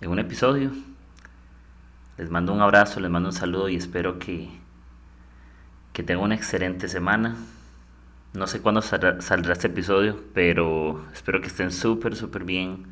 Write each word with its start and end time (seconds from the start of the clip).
en 0.00 0.10
un 0.10 0.18
episodio. 0.18 0.70
Les 2.16 2.30
mando 2.30 2.52
un 2.52 2.60
abrazo, 2.60 3.00
les 3.00 3.10
mando 3.10 3.28
un 3.28 3.34
saludo 3.34 3.68
y 3.68 3.76
espero 3.76 4.18
que, 4.18 4.48
que 5.92 6.02
tengan 6.02 6.24
una 6.24 6.34
excelente 6.34 6.88
semana. 6.88 7.36
No 8.32 8.46
sé 8.46 8.60
cuándo 8.60 8.80
saldrá, 8.82 9.18
este 9.52 9.66
episodio, 9.66 10.22
pero 10.34 11.04
espero 11.12 11.40
que 11.40 11.48
estén 11.48 11.72
súper, 11.72 12.16
súper 12.16 12.44
bien. 12.44 12.86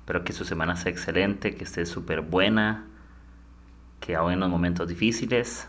Espero 0.00 0.24
que 0.24 0.32
su 0.32 0.44
semana 0.44 0.76
sea 0.76 0.92
excelente, 0.92 1.54
que 1.54 1.64
esté 1.64 1.86
súper 1.86 2.20
buena, 2.20 2.86
que 4.00 4.16
aún 4.16 4.32
en 4.32 4.40
los 4.40 4.50
momentos 4.50 4.88
difíciles 4.88 5.68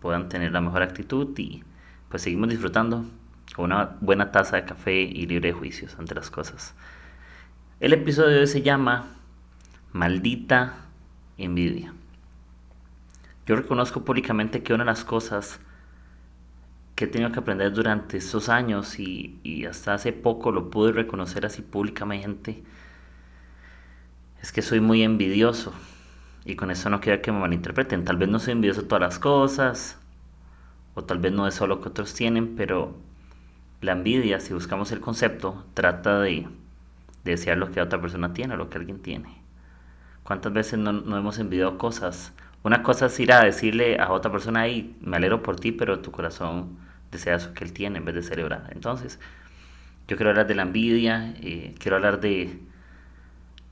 puedan 0.00 0.28
tener 0.28 0.52
la 0.52 0.60
mejor 0.60 0.82
actitud 0.82 1.36
y 1.38 1.62
pues 2.08 2.22
seguimos 2.22 2.48
disfrutando 2.48 3.04
con 3.54 3.66
una 3.66 3.96
buena 4.00 4.32
taza 4.32 4.56
de 4.56 4.64
café 4.64 5.02
y 5.02 5.26
libre 5.26 5.48
de 5.48 5.54
juicios 5.54 5.96
ante 5.98 6.14
las 6.14 6.30
cosas. 6.30 6.74
El 7.78 7.92
episodio 7.92 8.30
de 8.30 8.40
hoy 8.40 8.46
se 8.46 8.62
llama 8.62 9.15
Maldita 9.92 10.86
envidia. 11.38 11.92
Yo 13.46 13.56
reconozco 13.56 14.04
públicamente 14.04 14.62
que 14.62 14.74
una 14.74 14.84
de 14.84 14.90
las 14.90 15.04
cosas 15.04 15.60
que 16.96 17.04
he 17.04 17.08
tenido 17.08 17.30
que 17.30 17.38
aprender 17.38 17.72
durante 17.72 18.16
estos 18.16 18.48
años 18.48 18.98
y, 18.98 19.64
hasta 19.68 19.94
hace 19.94 20.12
poco 20.12 20.50
lo 20.50 20.70
pude 20.70 20.92
reconocer 20.92 21.44
así 21.46 21.62
públicamente 21.62 22.64
es 24.42 24.50
que 24.50 24.62
soy 24.62 24.80
muy 24.80 25.02
envidioso. 25.02 25.72
Y 26.44 26.56
con 26.56 26.70
eso 26.70 26.90
no 26.90 27.00
quiero 27.00 27.20
que 27.22 27.32
me 27.32 27.40
malinterpreten. 27.40 28.04
Tal 28.04 28.16
vez 28.16 28.28
no 28.28 28.38
soy 28.38 28.52
envidioso 28.52 28.82
de 28.82 28.88
todas 28.88 29.02
las 29.02 29.18
cosas, 29.18 29.98
o 30.94 31.04
tal 31.04 31.18
vez 31.18 31.32
no 31.32 31.46
es 31.46 31.54
solo 31.54 31.76
lo 31.76 31.80
que 31.82 31.88
otros 31.88 32.14
tienen, 32.14 32.56
pero 32.56 32.96
la 33.80 33.92
envidia, 33.92 34.40
si 34.40 34.54
buscamos 34.54 34.92
el 34.92 35.00
concepto, 35.00 35.64
trata 35.74 36.20
de 36.20 36.48
desear 37.24 37.58
lo 37.58 37.70
que 37.70 37.80
otra 37.80 38.00
persona 38.00 38.32
tiene 38.32 38.54
o 38.54 38.56
lo 38.56 38.70
que 38.70 38.78
alguien 38.78 39.00
tiene. 39.00 39.45
¿Cuántas 40.26 40.52
veces 40.52 40.78
no, 40.78 40.90
hemos 41.16 41.38
envidiado 41.38 41.78
cosas? 41.78 42.32
Una 42.64 42.82
cosa 42.82 43.06
es 43.06 43.20
ir 43.20 43.32
a 43.32 43.44
decirle 43.44 44.00
a 44.00 44.10
otra 44.10 44.32
persona, 44.32 44.62
ahí 44.62 44.96
me 45.00 45.16
alegro 45.16 45.40
por 45.40 45.54
ti, 45.54 45.70
pero 45.70 46.00
tu 46.00 46.10
corazón 46.10 46.76
desea 47.12 47.36
eso 47.36 47.54
que 47.54 47.62
él 47.62 47.72
tiene 47.72 47.98
en 47.98 48.04
vez 48.04 48.16
de 48.16 48.22
celebrar. 48.22 48.68
Entonces, 48.72 49.20
yo 50.08 50.16
quiero 50.16 50.30
hablar 50.30 50.48
de 50.48 50.56
la 50.56 50.62
envidia, 50.62 51.32
eh, 51.40 51.74
quiero 51.78 51.96
hablar 51.96 52.20
de 52.20 52.58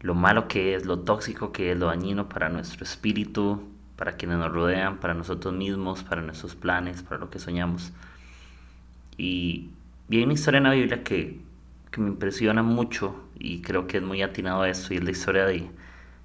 lo 0.00 0.14
malo 0.14 0.47
que 0.47 0.77
es, 0.77 0.86
lo 0.86 1.00
tóxico 1.00 1.50
que 1.50 1.72
es, 1.72 1.78
lo 1.78 1.86
dañino 1.86 2.28
para 2.28 2.48
nuestro 2.48 2.84
espíritu, 2.84 3.69
para 3.97 4.12
quienes 4.12 4.38
nos 4.38 4.52
rodean, 4.52 4.98
para 4.98 5.14
nosotros 5.14 5.52
mismos, 5.55 6.05
para 6.05 6.22
nuestros 6.22 6.55
planes, 6.55 7.02
para 7.02 7.19
lo 7.19 7.30
que 7.30 7.41
soñamos. 7.41 7.92
Y, 9.16 9.70
y 10.08 10.19
hay 10.19 10.22
una 10.22 10.34
historia 10.34 10.58
en 10.58 10.64
la 10.64 10.72
Biblia 10.72 11.02
que 11.02 11.41
que 11.94 12.00
me 12.00 12.08
impresiona 12.08 12.64
mucho 12.64 13.14
y 13.38 13.62
creo 13.62 13.86
que 13.86 13.98
es 13.98 14.02
muy 14.02 14.20
atinado 14.20 14.62
a 14.62 14.69
esto 14.69 14.92
y 14.92 14.97
es 14.97 15.05
la 15.05 15.12
historia 15.12 15.47
de, 15.47 15.70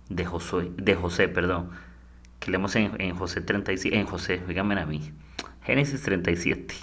de, 0.10 0.26
Josué, 0.26 0.72
de 0.78 0.96
José, 0.96 1.28
perdón, 1.28 1.70
que 2.40 2.52
leemos 2.52 2.76
en, 2.76 3.00
en 3.00 3.16
José 3.16 3.42
37, 3.42 3.98
en 3.98 4.06
José, 4.06 4.42
díganme 4.48 4.80
a 4.80 4.86
mí, 4.86 5.12
Génesis 5.64 6.02
37, 6.02 6.76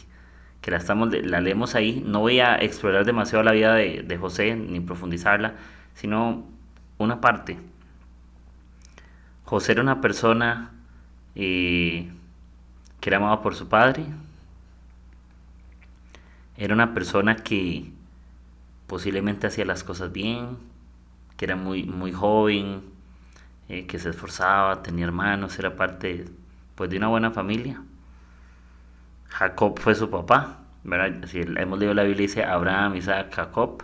que 0.61 0.71
la, 0.71 0.77
estamos, 0.79 1.13
la 1.13 1.41
leemos 1.41 1.75
ahí, 1.75 2.03
no 2.07 2.21
voy 2.21 2.41
a 2.41 2.57
explorar 2.57 3.05
demasiado 3.05 3.43
la 3.43 3.53
vida 3.53 3.75
de, 3.75 4.03
de 4.03 4.17
José 4.17 4.55
ni 4.57 4.81
profundizarla, 4.81 5.55
sino 5.95 6.45
una 6.99 7.21
parte. 7.21 7.59
José 9.45 9.73
era 9.73 9.83
una 9.83 10.01
persona 10.01 10.73
eh, 11.35 12.11
que 13.01 13.11
era 13.11 13.19
amado 13.19 13.43
por 13.43 13.55
su 13.55 13.69
padre, 13.69 14.05
era 16.57 16.75
una 16.75 16.95
persona 16.95 17.37
que 17.37 17.91
posiblemente 18.87 19.47
hacía 19.47 19.65
las 19.65 19.85
cosas 19.85 20.13
bien, 20.13 20.57
que 21.37 21.45
era 21.45 21.57
muy, 21.57 21.85
muy 21.85 22.13
joven, 22.13 22.83
eh, 23.69 23.87
que 23.87 23.99
se 23.99 24.11
esforzaba, 24.11 24.83
tenía 24.83 25.07
hermanos, 25.07 25.59
era 25.59 25.75
parte 25.75 26.25
pues, 26.77 26.89
de 26.89 26.99
una 26.99 27.09
buena 27.09 27.33
familia. 27.33 27.83
Jacob 29.29 29.79
fue 29.81 29.95
su 29.95 30.09
papá, 30.09 30.59
¿verdad? 30.85 31.27
Si 31.27 31.41
hemos 31.41 31.79
leído 31.79 31.93
la 31.93 32.05
Biblia 32.05 32.23
dice 32.23 32.45
Abraham, 32.45 32.95
Isaac, 32.97 33.35
Jacob, 33.35 33.83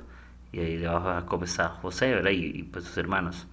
y 0.52 0.60
ahí 0.60 0.76
debajo 0.76 1.08
de 1.08 1.14
Jacob 1.14 1.44
está 1.44 1.68
José, 1.68 2.14
¿verdad? 2.14 2.30
Y, 2.30 2.62
pues 2.64 2.84
sus 2.84 2.96
hermanos. 2.96 3.48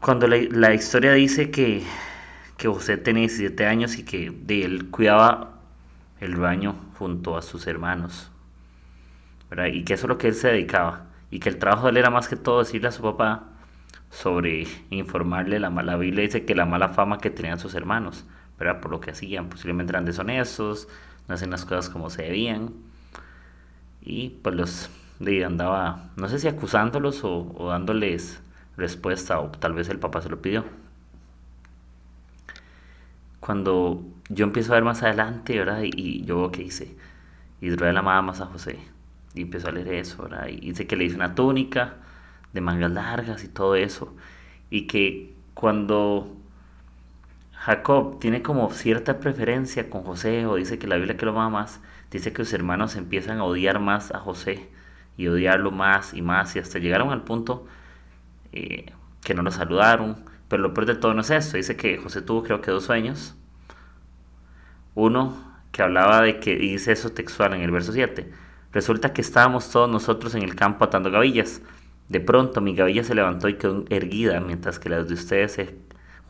Cuando 0.00 0.26
la, 0.28 0.74
historia 0.74 1.12
dice 1.12 1.50
que, 1.50 1.82
que, 2.56 2.68
José 2.68 2.96
tenía 2.96 3.22
17 3.22 3.66
años 3.66 3.98
y 3.98 4.04
que 4.04 4.30
de 4.30 4.64
él 4.64 4.90
cuidaba 4.90 5.60
el 6.20 6.36
baño 6.36 6.74
junto 6.98 7.36
a 7.36 7.42
sus 7.42 7.66
hermanos, 7.66 8.30
y 9.72 9.84
que 9.84 9.94
eso 9.94 10.06
es 10.06 10.08
lo 10.08 10.18
que 10.18 10.28
él 10.28 10.34
se 10.34 10.48
dedicaba, 10.48 11.06
y 11.30 11.38
que 11.40 11.48
el 11.48 11.58
trabajo 11.58 11.84
de 11.84 11.90
él 11.90 11.96
era 11.98 12.10
más 12.10 12.28
que 12.28 12.36
todo 12.36 12.60
decirle 12.60 12.88
a 12.88 12.92
su 12.92 13.02
papá 13.02 13.55
sobre 14.10 14.66
informarle 14.90 15.60
la 15.60 15.70
mala 15.70 15.96
Biblia 15.96 16.22
dice 16.22 16.44
que 16.44 16.54
la 16.54 16.66
mala 16.66 16.90
fama 16.90 17.18
que 17.18 17.30
tenían 17.30 17.58
sus 17.58 17.74
hermanos, 17.74 18.24
¿verdad? 18.58 18.80
por 18.80 18.90
lo 18.90 19.00
que 19.00 19.10
hacían, 19.10 19.48
posiblemente 19.48 19.92
eran 19.92 20.04
deshonestos, 20.04 20.88
no 21.28 21.34
hacían 21.34 21.50
las 21.50 21.64
cosas 21.64 21.88
como 21.90 22.10
se 22.10 22.22
debían, 22.22 22.70
y 24.00 24.30
pues 24.30 24.54
los 24.54 24.90
de, 25.18 25.44
andaba, 25.44 26.10
no 26.16 26.28
sé 26.28 26.38
si 26.38 26.48
acusándolos 26.48 27.22
o, 27.24 27.68
dándoles 27.68 28.40
respuesta, 28.76 29.40
o 29.40 29.50
tal 29.50 29.72
vez 29.72 29.88
el 29.88 29.98
papá 29.98 30.20
se 30.20 30.28
lo 30.28 30.40
pidió. 30.40 30.64
Cuando 33.40 34.02
yo 34.28 34.44
empiezo 34.44 34.72
a 34.72 34.76
ver 34.76 34.84
más 34.84 35.02
adelante, 35.02 35.58
¿verdad? 35.58 35.82
Y, 35.82 36.24
yo 36.24 36.38
veo 36.38 36.52
que 36.52 36.62
dice, 36.62 36.96
Israel 37.60 37.96
amaba 37.96 38.22
más 38.22 38.40
a 38.40 38.46
José, 38.46 38.78
y 39.34 39.42
empezó 39.42 39.68
a 39.68 39.72
leer 39.72 39.88
eso, 39.94 40.22
¿verdad? 40.22 40.48
Y 40.48 40.60
dice 40.60 40.86
que 40.86 40.96
le 40.96 41.04
hizo 41.04 41.16
una 41.16 41.34
túnica 41.34 41.96
de 42.52 42.60
mangas 42.60 42.90
largas 42.90 43.44
y 43.44 43.48
todo 43.48 43.76
eso. 43.76 44.14
Y 44.70 44.86
que 44.86 45.34
cuando 45.54 46.34
Jacob 47.52 48.18
tiene 48.20 48.42
como 48.42 48.70
cierta 48.70 49.20
preferencia 49.20 49.90
con 49.90 50.02
José, 50.04 50.46
o 50.46 50.56
dice 50.56 50.78
que 50.78 50.86
la 50.86 50.96
Biblia 50.96 51.16
que 51.16 51.26
lo 51.26 51.32
ama 51.32 51.50
más, 51.50 51.80
dice 52.10 52.32
que 52.32 52.44
sus 52.44 52.54
hermanos 52.54 52.96
empiezan 52.96 53.38
a 53.38 53.44
odiar 53.44 53.80
más 53.80 54.12
a 54.12 54.18
José 54.18 54.68
y 55.16 55.28
odiarlo 55.28 55.70
más 55.70 56.14
y 56.14 56.22
más, 56.22 56.56
y 56.56 56.58
hasta 56.58 56.78
llegaron 56.78 57.10
al 57.10 57.22
punto 57.22 57.66
eh, 58.52 58.92
que 59.22 59.34
no 59.34 59.42
lo 59.42 59.50
saludaron. 59.50 60.24
Pero 60.48 60.62
lo 60.62 60.74
peor 60.74 60.86
de 60.86 60.94
todo 60.94 61.14
no 61.14 61.22
es 61.22 61.30
esto, 61.30 61.56
dice 61.56 61.76
que 61.76 61.98
José 61.98 62.22
tuvo 62.22 62.42
creo 62.42 62.60
que 62.60 62.70
dos 62.70 62.84
sueños. 62.84 63.34
Uno 64.94 65.36
que 65.72 65.82
hablaba 65.82 66.22
de 66.22 66.40
que, 66.40 66.56
dice 66.56 66.92
eso 66.92 67.10
textual 67.10 67.54
en 67.54 67.62
el 67.62 67.70
verso 67.70 67.92
7, 67.92 68.32
Resulta 68.72 69.14
que 69.14 69.22
estábamos 69.22 69.70
todos 69.70 69.88
nosotros 69.88 70.34
en 70.34 70.42
el 70.42 70.54
campo 70.54 70.84
atando 70.84 71.10
gavillas. 71.10 71.62
De 72.08 72.20
pronto 72.20 72.60
mi 72.60 72.74
gavilla 72.74 73.02
se 73.04 73.14
levantó 73.14 73.48
y 73.48 73.54
quedó 73.54 73.84
erguida, 73.90 74.40
mientras 74.40 74.78
que 74.78 74.88
las 74.88 75.08
de 75.08 75.14
ustedes 75.14 75.52
se 75.52 75.76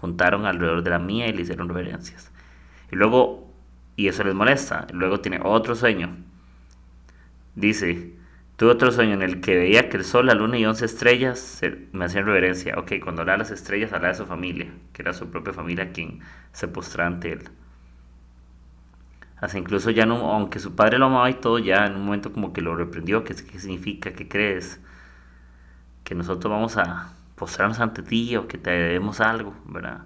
juntaron 0.00 0.46
alrededor 0.46 0.82
de 0.82 0.90
la 0.90 0.98
mía 0.98 1.28
y 1.28 1.32
le 1.32 1.42
hicieron 1.42 1.68
reverencias. 1.68 2.32
Y 2.90 2.96
luego, 2.96 3.52
y 3.96 4.08
eso 4.08 4.24
les 4.24 4.34
molesta, 4.34 4.86
luego 4.92 5.20
tiene 5.20 5.40
otro 5.42 5.74
sueño. 5.74 6.16
Dice, 7.54 8.12
tuve 8.56 8.70
otro 8.70 8.92
sueño 8.92 9.14
en 9.14 9.22
el 9.22 9.40
que 9.40 9.56
veía 9.56 9.88
que 9.88 9.96
el 9.96 10.04
sol, 10.04 10.26
la 10.26 10.34
luna 10.34 10.58
y 10.58 10.66
once 10.66 10.84
estrellas 10.84 11.60
me 11.92 12.04
hacían 12.04 12.26
reverencia. 12.26 12.78
Ok, 12.78 12.92
cuando 13.02 13.22
hablaba 13.22 13.38
de 13.38 13.44
las 13.44 13.50
estrellas, 13.50 13.92
hablaba 13.92 14.12
de 14.12 14.18
su 14.18 14.26
familia, 14.26 14.68
que 14.92 15.02
era 15.02 15.12
su 15.12 15.30
propia 15.30 15.52
familia 15.52 15.92
quien 15.92 16.20
se 16.52 16.68
postraba 16.68 17.08
ante 17.08 17.32
él. 17.32 17.48
Hasta 19.36 19.58
incluso 19.58 19.90
ya 19.90 20.06
no, 20.06 20.32
aunque 20.32 20.58
su 20.58 20.74
padre 20.74 20.98
lo 20.98 21.06
amaba 21.06 21.28
y 21.30 21.34
todo, 21.34 21.58
ya 21.58 21.86
en 21.86 21.94
un 21.96 22.04
momento 22.04 22.32
como 22.32 22.52
que 22.52 22.62
lo 22.62 22.74
reprendió, 22.76 23.24
¿qué, 23.24 23.34
qué 23.34 23.58
significa? 23.58 24.12
¿Qué 24.12 24.28
crees? 24.28 24.80
Que 26.06 26.14
nosotros 26.14 26.48
vamos 26.48 26.76
a 26.76 27.12
postrarnos 27.34 27.80
ante 27.80 28.00
ti 28.00 28.36
o 28.36 28.46
que 28.46 28.58
te 28.58 28.70
debemos 28.70 29.20
algo, 29.20 29.54
¿verdad? 29.66 30.04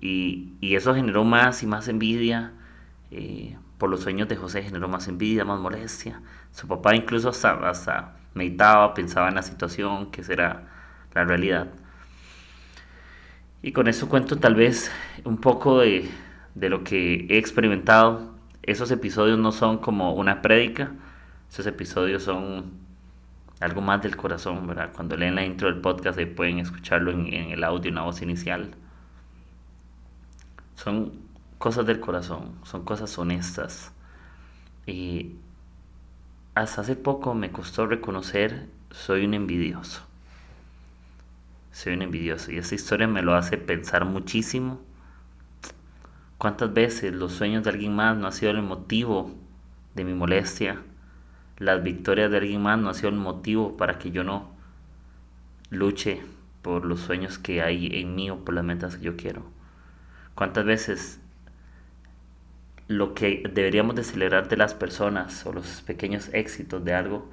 Y, 0.00 0.54
y 0.60 0.74
eso 0.74 0.96
generó 0.96 1.22
más 1.22 1.62
y 1.62 1.68
más 1.68 1.86
envidia. 1.86 2.52
Eh, 3.12 3.56
por 3.78 3.88
los 3.88 4.00
sueños 4.00 4.26
de 4.26 4.34
José 4.34 4.64
generó 4.64 4.88
más 4.88 5.06
envidia, 5.06 5.44
más 5.44 5.60
molestia. 5.60 6.20
Su 6.50 6.66
papá 6.66 6.96
incluso 6.96 7.28
hasta, 7.28 7.52
hasta 7.70 8.16
meditaba, 8.34 8.92
pensaba 8.92 9.28
en 9.28 9.36
la 9.36 9.42
situación, 9.42 10.10
que 10.10 10.24
será 10.24 10.64
la 11.14 11.24
realidad. 11.24 11.68
Y 13.62 13.70
con 13.70 13.86
eso 13.86 14.08
cuento 14.08 14.38
tal 14.38 14.56
vez 14.56 14.90
un 15.24 15.36
poco 15.36 15.78
de, 15.78 16.10
de 16.56 16.68
lo 16.68 16.82
que 16.82 17.26
he 17.30 17.38
experimentado. 17.38 18.34
Esos 18.64 18.90
episodios 18.90 19.38
no 19.38 19.52
son 19.52 19.78
como 19.78 20.14
una 20.14 20.42
prédica, 20.42 20.90
esos 21.48 21.68
episodios 21.68 22.24
son 22.24 22.89
algo 23.60 23.82
más 23.82 24.02
del 24.02 24.16
corazón, 24.16 24.66
¿verdad? 24.66 24.90
Cuando 24.94 25.16
leen 25.16 25.34
la 25.34 25.44
intro 25.44 25.70
del 25.70 25.80
podcast 25.80 26.18
ahí 26.18 26.26
pueden 26.26 26.58
escucharlo 26.58 27.10
en, 27.10 27.32
en 27.32 27.50
el 27.50 27.62
audio, 27.62 27.90
una 27.90 28.02
voz 28.02 28.22
inicial. 28.22 28.74
Son 30.74 31.12
cosas 31.58 31.84
del 31.86 32.00
corazón, 32.00 32.54
son 32.64 32.84
cosas 32.84 33.16
honestas. 33.18 33.92
Y 34.86 35.36
hasta 36.54 36.80
hace 36.80 36.96
poco 36.96 37.34
me 37.34 37.52
costó 37.52 37.86
reconocer, 37.86 38.66
soy 38.90 39.26
un 39.26 39.34
envidioso. 39.34 40.02
Soy 41.70 41.92
un 41.92 42.02
envidioso. 42.02 42.50
Y 42.50 42.58
esta 42.58 42.74
historia 42.74 43.06
me 43.06 43.22
lo 43.22 43.34
hace 43.34 43.58
pensar 43.58 44.04
muchísimo. 44.04 44.80
¿Cuántas 46.38 46.72
veces 46.72 47.12
los 47.12 47.32
sueños 47.32 47.62
de 47.62 47.70
alguien 47.70 47.94
más 47.94 48.16
no 48.16 48.26
han 48.26 48.32
sido 48.32 48.52
el 48.52 48.62
motivo 48.62 49.30
de 49.94 50.04
mi 50.04 50.14
molestia? 50.14 50.82
Las 51.60 51.82
victorias 51.84 52.30
de 52.30 52.38
alguien 52.38 52.62
más 52.62 52.78
no 52.78 52.88
han 52.88 52.94
sido 52.94 53.10
el 53.10 53.16
motivo 53.16 53.76
para 53.76 53.98
que 53.98 54.10
yo 54.10 54.24
no 54.24 54.48
luche 55.70 56.22
por 56.62 56.86
los 56.86 57.00
sueños 57.00 57.38
que 57.38 57.62
hay 57.62 58.00
en 58.00 58.14
mí 58.14 58.30
o 58.30 58.44
por 58.44 58.54
las 58.54 58.64
metas 58.64 58.96
que 58.96 59.04
yo 59.04 59.16
quiero. 59.16 59.44
¿Cuántas 60.34 60.64
veces 60.64 61.20
lo 62.88 63.14
que 63.14 63.44
deberíamos 63.52 63.94
de 63.94 64.04
celebrar 64.04 64.48
de 64.48 64.56
las 64.56 64.72
personas 64.72 65.44
o 65.44 65.52
los 65.52 65.82
pequeños 65.82 66.30
éxitos 66.32 66.82
de 66.82 66.94
algo 66.94 67.30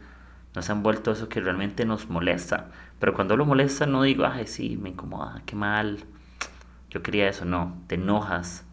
nos 0.54 0.70
han 0.70 0.84
vuelto 0.84 1.12
eso 1.12 1.30
que 1.30 1.40
realmente 1.40 1.86
nos 1.86 2.10
molesta. 2.10 2.70
Pero 3.00 3.14
cuando 3.14 3.38
lo 3.38 3.46
molesta 3.46 3.86
no 3.86 4.04
digo, 4.04 4.26
ay, 4.26 4.46
sí, 4.46 4.78
me 4.78 4.90
incomoda, 4.90 5.42
qué 5.46 5.56
mal, 5.56 6.04
yo 6.90 7.02
quería 7.02 7.30
eso. 7.30 7.46
No, 7.46 7.78
te 7.88 7.96
enojas, 7.96 8.66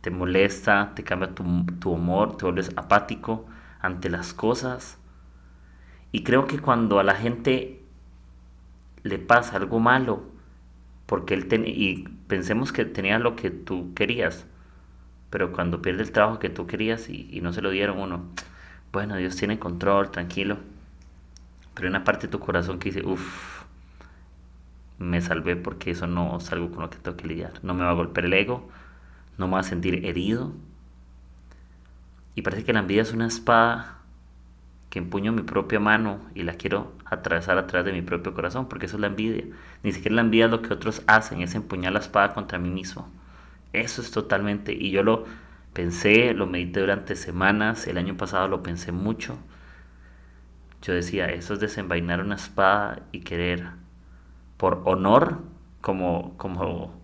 te 0.00 0.10
molesta, 0.10 0.92
te 0.94 1.04
cambia 1.04 1.34
tu, 1.34 1.44
tu 1.78 1.90
humor, 1.90 2.36
te 2.36 2.46
vuelves 2.46 2.72
apático 2.76 3.46
ante 3.82 4.08
las 4.08 4.32
cosas. 4.32 4.98
Y 6.12 6.22
creo 6.22 6.46
que 6.46 6.58
cuando 6.58 6.98
a 6.98 7.04
la 7.04 7.14
gente 7.14 7.82
le 9.02 9.18
pasa 9.18 9.56
algo 9.56 9.80
malo, 9.80 10.22
porque 11.06 11.34
él 11.34 11.48
ten, 11.48 11.64
y 11.66 12.04
pensemos 12.28 12.72
que 12.72 12.84
tenía 12.84 13.18
lo 13.18 13.36
que 13.36 13.50
tú 13.50 13.92
querías, 13.94 14.46
pero 15.30 15.52
cuando 15.52 15.82
pierde 15.82 16.02
el 16.02 16.12
trabajo 16.12 16.38
que 16.38 16.48
tú 16.48 16.66
querías 16.66 17.08
y, 17.08 17.40
no 17.42 17.52
se 17.52 17.62
lo 17.62 17.70
dieron 17.70 17.98
uno, 17.98 18.24
bueno, 18.92 19.16
Dios 19.16 19.36
tiene 19.36 19.58
control, 19.58 20.10
tranquilo. 20.10 20.58
Pero 21.74 21.88
hay 21.88 21.90
una 21.90 22.04
parte 22.04 22.26
de 22.26 22.30
tu 22.30 22.38
corazón 22.38 22.78
que 22.78 22.90
dice, 22.90 23.06
uff, 23.06 23.64
me 24.98 25.20
salvé 25.20 25.56
porque 25.56 25.90
eso 25.90 26.06
no 26.06 26.36
es 26.36 26.52
algo 26.52 26.70
con 26.70 26.82
lo 26.82 26.90
que 26.90 26.98
tengo 26.98 27.16
que 27.16 27.26
lidiar. 27.26 27.52
No 27.62 27.74
me 27.74 27.82
va 27.82 27.90
a 27.90 27.94
golpear 27.94 28.26
el 28.26 28.34
ego, 28.34 28.68
no 29.38 29.48
me 29.48 29.54
va 29.54 29.60
a 29.60 29.64
sentir 29.64 30.04
herido. 30.04 30.52
Y 32.34 32.42
parece 32.42 32.64
que 32.64 32.72
la 32.72 32.80
envidia 32.80 33.02
es 33.02 33.12
una 33.12 33.26
espada 33.26 33.98
que 34.92 34.98
empuño 34.98 35.32
mi 35.32 35.42
propia 35.42 35.80
mano 35.80 36.20
y 36.34 36.42
la 36.42 36.54
quiero 36.54 36.92
atravesar 37.06 37.56
atrás 37.56 37.84
de 37.84 37.92
mi 37.92 38.02
propio 38.02 38.34
corazón, 38.34 38.68
porque 38.68 38.86
eso 38.86 38.96
es 38.96 39.00
la 39.00 39.06
envidia. 39.06 39.44
Ni 39.82 39.92
siquiera 39.92 40.16
la 40.16 40.20
envidia 40.20 40.44
es 40.46 40.50
lo 40.50 40.62
que 40.62 40.74
otros 40.74 41.02
hacen, 41.06 41.40
es 41.40 41.54
empuñar 41.54 41.92
la 41.92 42.00
espada 42.00 42.34
contra 42.34 42.58
mí 42.58 42.68
mismo. 42.68 43.08
Eso 43.72 44.02
es 44.02 44.10
totalmente, 44.10 44.74
y 44.74 44.90
yo 44.90 45.02
lo 45.02 45.24
pensé, 45.72 46.34
lo 46.34 46.46
medité 46.46 46.80
durante 46.80 47.16
semanas, 47.16 47.86
el 47.86 47.96
año 47.96 48.18
pasado 48.18 48.48
lo 48.48 48.62
pensé 48.62 48.92
mucho. 48.92 49.38
Yo 50.82 50.92
decía, 50.92 51.26
eso 51.30 51.54
es 51.54 51.60
desenvainar 51.60 52.20
una 52.20 52.34
espada 52.34 53.00
y 53.12 53.20
querer, 53.20 53.70
por 54.58 54.82
honor, 54.84 55.40
como, 55.80 56.36
como 56.36 57.00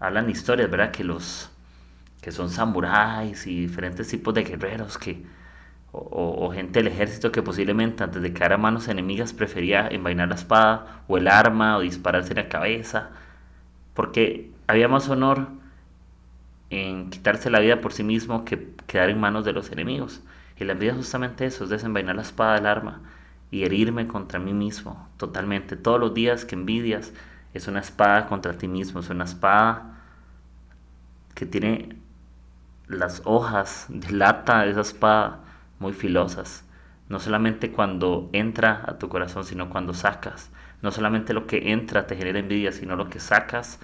hablan 0.00 0.30
historias, 0.30 0.70
¿verdad? 0.70 0.92
Que 0.92 1.04
los 1.04 1.51
que 2.22 2.32
son 2.32 2.50
samuráis 2.50 3.46
y 3.46 3.60
diferentes 3.60 4.08
tipos 4.08 4.32
de 4.34 4.44
guerreros 4.44 4.96
que, 4.98 5.24
o, 5.92 6.46
o, 6.46 6.52
gente 6.52 6.82
del 6.82 6.92
ejército 6.92 7.32
que 7.32 7.42
posiblemente 7.42 8.02
antes 8.04 8.22
de 8.22 8.32
caer 8.32 8.54
a 8.54 8.58
manos 8.58 8.88
enemigas 8.88 9.34
prefería 9.34 9.88
envainar 9.88 10.28
la 10.28 10.36
espada 10.36 11.02
o 11.08 11.18
el 11.18 11.28
arma 11.28 11.76
o 11.76 11.80
dispararse 11.80 12.30
en 12.30 12.38
la 12.38 12.48
cabeza, 12.48 13.10
porque 13.94 14.50
había 14.66 14.88
más 14.88 15.08
honor 15.08 15.48
en 16.70 17.10
quitarse 17.10 17.50
la 17.50 17.60
vida 17.60 17.80
por 17.80 17.92
sí 17.92 18.04
mismo 18.04 18.44
que 18.44 18.74
quedar 18.86 19.10
en 19.10 19.20
manos 19.20 19.44
de 19.44 19.52
los 19.52 19.70
enemigos. 19.70 20.22
Y 20.58 20.64
la 20.64 20.72
envidia 20.72 20.92
es 20.92 20.98
justamente 20.98 21.44
eso, 21.46 21.64
es 21.64 21.70
desenvainar 21.70 22.16
la 22.16 22.22
espada 22.22 22.54
del 22.54 22.66
arma 22.66 23.02
y 23.50 23.64
herirme 23.64 24.06
contra 24.06 24.38
mí 24.38 24.54
mismo 24.54 25.08
totalmente. 25.18 25.76
Todos 25.76 26.00
los 26.00 26.14
días 26.14 26.44
que 26.44 26.54
envidias 26.54 27.12
es 27.52 27.68
una 27.68 27.80
espada 27.80 28.26
contra 28.28 28.56
ti 28.56 28.68
mismo, 28.68 29.00
es 29.00 29.10
una 29.10 29.24
espada 29.24 29.98
que 31.34 31.46
tiene 31.46 32.01
las 32.92 33.22
hojas 33.24 33.86
de 33.88 34.12
lata 34.12 34.66
esa 34.66 34.80
espada 34.80 35.40
muy 35.78 35.92
filosas. 35.92 36.64
No 37.08 37.20
solamente 37.20 37.72
cuando 37.72 38.30
entra 38.32 38.82
a 38.86 38.98
tu 38.98 39.08
corazón, 39.08 39.44
sino 39.44 39.68
cuando 39.68 39.94
sacas. 39.94 40.50
No 40.80 40.90
solamente 40.90 41.34
lo 41.34 41.46
que 41.46 41.72
entra 41.72 42.06
te 42.06 42.16
genera 42.16 42.38
envidia, 42.38 42.72
sino 42.72 42.96
lo 42.96 43.08
que 43.08 43.20
sacas 43.20 43.78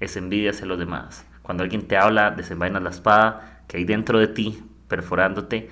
es 0.00 0.16
envidia 0.16 0.50
hacia 0.50 0.66
los 0.66 0.78
demás. 0.78 1.26
Cuando 1.42 1.62
alguien 1.62 1.86
te 1.86 1.96
habla, 1.96 2.30
desenvainas 2.30 2.82
la 2.82 2.90
espada 2.90 3.62
que 3.68 3.76
hay 3.76 3.84
dentro 3.84 4.18
de 4.18 4.28
ti, 4.28 4.62
perforándote, 4.88 5.70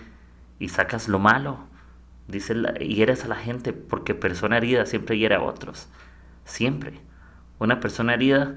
y 0.59 0.69
sacas 0.69 1.09
lo 1.09 1.19
malo. 1.19 1.59
Dice, 2.27 2.55
y 2.81 3.01
eres 3.01 3.25
a 3.25 3.29
la 3.29 3.37
gente, 3.37 3.73
porque 3.73 4.15
persona 4.15 4.59
herida 4.59 4.87
siempre 4.87 5.19
hiere 5.19 5.35
a 5.35 5.43
otros. 5.43 5.89
Siempre. 6.45 7.01
Una 7.59 7.81
persona 7.81 8.15
herida 8.15 8.55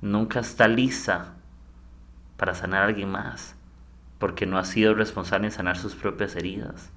nunca 0.00 0.40
está 0.40 0.68
lista 0.68 1.34
para 2.44 2.54
sanar 2.54 2.82
a 2.82 2.86
alguien 2.88 3.10
más, 3.10 3.56
porque 4.18 4.44
no 4.44 4.58
ha 4.58 4.66
sido 4.66 4.92
responsable 4.92 5.46
en 5.46 5.50
sanar 5.50 5.78
sus 5.78 5.94
propias 5.94 6.36
heridas. 6.36 6.92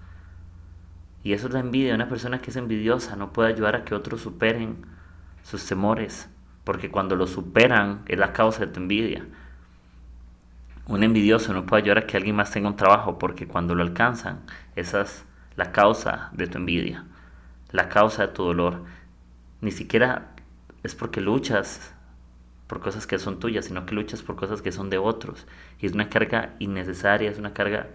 Y 1.24 1.32
eso 1.32 1.48
es 1.48 1.54
la 1.54 1.62
envidia. 1.62 1.96
Una 1.96 2.10
persona 2.10 2.40
que 2.40 2.50
es 2.50 2.58
envidiosa 2.58 3.16
no 3.16 3.32
puede 3.32 3.54
ayudar 3.54 3.78
a 3.78 3.86
que 3.86 3.96
otros 3.96 4.20
superen 4.20 4.86
sus 5.44 5.66
temores, 5.66 6.28
porque 6.66 6.92
cuando 6.92 7.16
lo 7.16 7.28
superan 7.28 8.02
es 8.08 8.20
la 8.20 8.34
causa 8.34 8.66
de 8.66 8.74
tu 8.74 8.82
envidia. 8.82 9.26
Un 10.86 11.04
envidioso 11.04 11.54
no 11.54 11.66
puede 11.66 11.84
ayudar 11.84 12.00
a 12.00 12.08
que 12.08 12.18
alguien 12.18 12.36
más 12.36 12.52
tenga 12.52 12.68
un 12.68 12.76
trabajo, 12.76 13.18
porque 13.18 13.48
cuando 13.48 13.74
lo 13.74 13.84
alcanzan, 13.84 14.42
esa 14.76 15.00
es 15.00 15.24
la 15.56 15.72
causa 15.72 16.30
de 16.34 16.48
tu 16.48 16.58
envidia, 16.58 17.06
la 17.72 17.88
causa 17.88 18.28
de 18.28 18.34
tu 18.34 18.44
dolor. 18.44 18.84
Ni 19.62 19.72
siquiera 19.72 20.28
es 20.84 20.94
porque 20.94 21.22
luchas 21.22 21.94
por 22.68 22.82
cosas 22.82 23.08
que 23.08 23.18
son 23.18 23.40
tuyas, 23.40 23.66
sino 23.66 23.86
que 23.86 23.96
luchas 23.96 24.22
por 24.22 24.36
cosas 24.36 24.62
que 24.62 24.72
son 24.72 24.90
de 24.90 24.98
otros. 24.98 25.48
Y 25.80 25.86
es 25.86 25.94
una 25.94 26.10
carga 26.10 26.56
innecesaria, 26.60 27.32
es 27.32 27.40
una 27.40 27.54
carga 27.54 27.88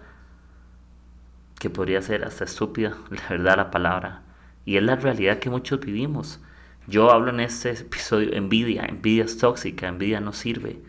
que 1.58 1.70
podría 1.70 2.02
ser 2.02 2.24
hasta 2.24 2.44
estúpida, 2.44 2.96
la 3.10 3.28
verdad, 3.28 3.56
la 3.56 3.70
palabra. 3.70 4.22
Y 4.64 4.76
es 4.76 4.82
la 4.82 4.96
realidad 4.96 5.38
que 5.38 5.50
muchos 5.50 5.80
vivimos. 5.80 6.40
Yo 6.86 7.10
hablo 7.12 7.30
en 7.30 7.40
este 7.40 7.70
episodio 7.70 8.32
envidia, 8.32 8.84
envidia 8.84 9.24
es 9.24 9.38
tóxica, 9.38 9.86
envidia 9.88 10.20
no 10.20 10.32
sirve. 10.32 10.80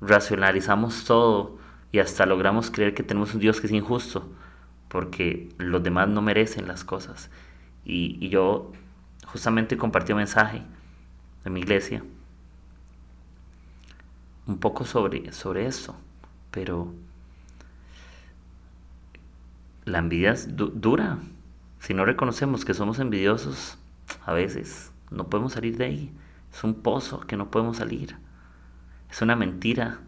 Racionalizamos 0.00 1.04
todo 1.04 1.58
y 1.92 1.98
hasta 1.98 2.24
logramos 2.24 2.70
creer 2.70 2.94
que 2.94 3.02
tenemos 3.02 3.34
un 3.34 3.40
Dios 3.40 3.60
que 3.60 3.66
es 3.66 3.72
injusto 3.72 4.30
porque 4.88 5.48
los 5.58 5.82
demás 5.82 6.08
no 6.08 6.22
merecen 6.22 6.66
las 6.66 6.84
cosas. 6.84 7.30
Y, 7.84 8.28
yo 8.28 8.72
justamente 9.26 9.76
compartí 9.76 10.12
un 10.12 10.18
mensaje 10.18 10.62
en 11.44 11.52
mi 11.52 11.60
iglesia 11.60 12.02
un 14.50 14.58
poco 14.58 14.84
sobre, 14.84 15.32
sobre 15.32 15.66
eso, 15.66 15.94
pero 16.50 16.92
la 19.84 19.98
envidia 19.98 20.32
es 20.32 20.48
dura. 20.56 21.18
Si 21.78 21.94
no 21.94 22.04
reconocemos 22.04 22.64
que 22.64 22.74
somos 22.74 22.98
envidiosos, 22.98 23.78
a 24.26 24.32
veces 24.32 24.90
no 25.10 25.28
podemos 25.28 25.52
salir 25.52 25.76
de 25.76 25.84
ahí. 25.84 26.12
Es 26.52 26.64
un 26.64 26.74
pozo 26.74 27.20
que 27.20 27.36
no 27.36 27.52
podemos 27.52 27.76
salir. 27.76 28.16
Es 29.08 29.22
una 29.22 29.36
mentira. 29.36 30.00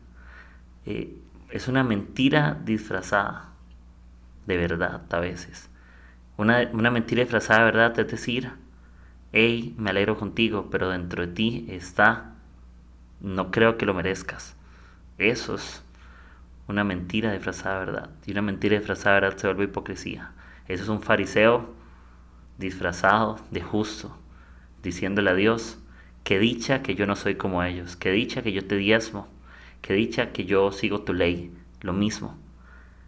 Eh, 0.86 1.16
es 1.50 1.68
una 1.68 1.84
mentira 1.84 2.60
disfrazada 2.64 3.52
de 4.46 4.56
verdad 4.56 5.02
a 5.08 5.20
veces. 5.20 5.70
Una, 6.36 6.68
una 6.72 6.90
mentira 6.90 7.22
disfrazada 7.22 7.60
de 7.60 7.64
verdad 7.66 8.00
es 8.00 8.10
decir, 8.10 8.50
hey, 9.30 9.72
me 9.78 9.90
alegro 9.90 10.18
contigo, 10.18 10.68
pero 10.68 10.88
dentro 10.88 11.24
de 11.24 11.32
ti 11.32 11.66
está, 11.68 12.31
no 13.22 13.50
creo 13.50 13.78
que 13.78 13.86
lo 13.86 13.94
merezcas. 13.94 14.56
Eso 15.16 15.54
es 15.54 15.82
una 16.66 16.84
mentira 16.84 17.32
disfrazada 17.32 17.80
de 17.80 17.86
verdad. 17.86 18.10
Y 18.26 18.32
una 18.32 18.42
mentira 18.42 18.76
disfrazada 18.76 19.14
de 19.14 19.20
verdad 19.22 19.38
se 19.38 19.46
vuelve 19.46 19.64
hipocresía. 19.64 20.32
Eso 20.68 20.82
es 20.82 20.88
un 20.88 21.02
fariseo 21.02 21.72
disfrazado 22.58 23.38
de 23.50 23.62
justo, 23.62 24.16
diciéndole 24.82 25.30
a 25.30 25.34
Dios, 25.34 25.78
que 26.24 26.38
dicha 26.38 26.82
que 26.82 26.94
yo 26.94 27.06
no 27.06 27.16
soy 27.16 27.36
como 27.36 27.62
ellos, 27.62 27.96
que 27.96 28.10
dicha 28.10 28.42
que 28.42 28.52
yo 28.52 28.66
te 28.66 28.76
diezmo, 28.76 29.28
que 29.80 29.94
dicha 29.94 30.32
que 30.32 30.44
yo 30.44 30.70
sigo 30.72 31.02
tu 31.02 31.14
ley, 31.14 31.52
lo 31.80 31.92
mismo. 31.92 32.36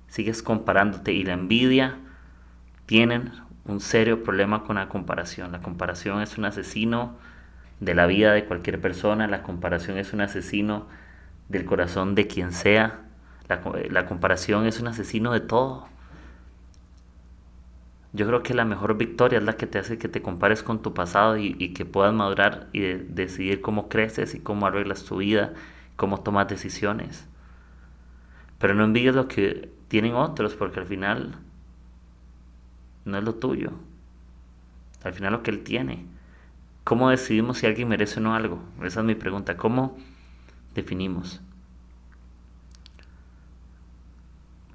Sigues 0.09 0.43
comparándote 0.43 1.13
y 1.13 1.25
la 1.25 1.35
envidia 1.35 1.97
tienen 2.87 3.33
un 3.65 3.81
serio 3.81 4.23
problema 4.23 4.65
con 4.65 4.77
la 4.77 4.89
comparación. 4.89 5.53
La 5.53 5.63
comparación 5.63 6.21
es 6.21 6.39
un 6.39 6.45
asesino 6.45 7.17
de 7.81 7.95
la 7.95 8.07
vida 8.07 8.33
de 8.33 8.45
cualquier 8.45 8.81
persona, 8.81 9.27
la 9.27 9.43
comparación 9.43 9.99
es 9.99 10.13
un 10.13 10.21
asesino 10.21 10.87
del 11.49 11.65
corazón 11.65 12.15
de 12.15 12.27
quien 12.27 12.53
sea, 12.53 13.01
la, 13.49 13.61
la 13.91 14.07
comparación 14.07 14.67
es 14.67 14.81
un 14.81 14.89
asesino 14.89 15.33
de 15.33 15.41
todo. 15.41 15.89
yo 18.15 18.27
creo 18.29 18.43
que 18.45 18.55
la 18.55 18.65
mejor 18.65 18.97
victoria 18.97 19.39
es 19.39 19.45
la 19.45 19.57
que 19.57 19.67
te 19.67 19.79
hace 19.79 19.99
que 19.99 20.09
te 20.09 20.23
compares 20.23 20.63
con 20.63 20.81
tu 20.83 20.95
pasado 20.95 21.37
y, 21.37 21.75
que 21.75 21.85
puedas 21.85 22.15
madurar 22.15 22.69
y 22.73 22.81
decidir 22.81 23.61
cómo 23.61 23.89
creces 23.89 24.35
y 24.37 24.41
cómo 24.41 24.67
arreglas 24.67 25.05
tu 25.05 25.17
vida, 25.17 25.53
cómo 25.97 26.21
tomas 26.21 26.47
decisiones. 26.49 27.27
Pero 28.59 28.75
no 28.75 28.85
envidies 28.85 29.17
lo 29.17 29.27
que 29.27 29.69
tienen 29.89 30.15
otros 30.15 30.55
porque 30.55 30.81
al 30.81 30.87
final 30.87 31.35
no 33.05 33.19
es 33.19 33.25
lo 33.25 33.35
tuyo. 33.35 33.73
Al 35.03 35.13
final 35.13 35.33
lo 35.33 35.43
que 35.43 35.51
él 35.51 35.65
tiene. 35.65 36.07
¿Cómo 36.85 37.09
decidimos 37.09 37.59
si 37.59 37.67
alguien 37.67 37.89
merece 37.89 38.21
o 38.21 38.23
no 38.23 38.35
algo? 38.35 38.63
Esa 38.83 39.01
es 39.01 39.07
mi 39.07 39.15
pregunta. 39.15 39.57
¿Cómo 39.57 39.97
definimos? 40.75 41.41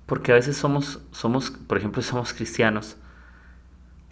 Porque 0.07 0.31
a 0.31 0.35
veces 0.35 0.57
somos, 0.57 1.01
somos, 1.11 1.51
por 1.51 1.77
ejemplo, 1.77 2.01
somos 2.03 2.33
cristianos. 2.33 2.97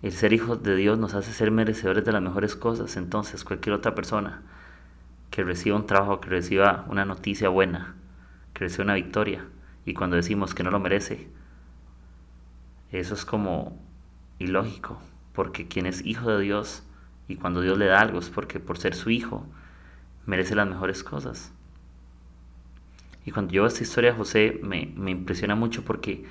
El 0.04 0.12
ser 0.12 0.32
hijos 0.32 0.62
de 0.62 0.75
Dios 0.75 1.00
nos 1.00 1.16
hace 1.16 1.34
ser 1.34 1.50
merecedores 1.50 2.06
de 2.06 2.12
las 2.12 2.22
mejores 2.22 2.56
cosas. 2.56 2.98
Entonces, 2.98 3.44
cualquier 3.44 3.74
otra 3.74 3.96
persona 3.96 4.44
que 5.32 5.44
reciba 5.44 5.75
un 5.75 5.88
trabajo, 5.88 6.22
que 6.22 6.30
reciba 6.30 6.86
una 6.89 7.04
noticia 7.04 7.50
buena, 7.50 7.96
que 8.54 8.66
reciba 8.66 8.84
una 8.84 8.94
victoria, 8.94 9.46
y 9.86 9.94
cuando 9.94 10.16
decimos 10.16 10.54
que 10.54 10.63
no 10.63 10.70
lo 10.72 10.80
merece, 10.80 11.27
eso 12.92 13.13
es 13.16 13.25
como 13.25 13.77
ilógico, 14.39 15.01
porque 15.34 15.68
quien 15.68 15.86
es 15.86 16.06
hijo 16.06 16.30
de 16.30 16.42
Dios 16.42 16.84
y 17.27 17.36
cuando 17.36 17.62
Dios 17.62 17.77
le 17.77 17.86
da 17.86 18.00
algo 18.00 18.19
es 18.19 18.29
porque 18.29 18.60
por 18.60 18.77
ser 18.77 18.96
su 18.96 19.10
hijo 19.10 19.46
merece 20.25 20.55
las 20.55 20.67
mejores 20.67 21.03
cosas. 21.03 21.51
Y 23.25 23.31
cuando 23.31 23.51
yo 23.51 23.63
veo 23.63 23.67
esta 23.67 23.84
historia 23.84 24.12
de 24.12 24.17
José 24.17 24.60
me, 24.63 24.93
me 24.96 25.12
impresiona 25.12 25.55
mucho 25.55 25.84
porque 25.84 26.25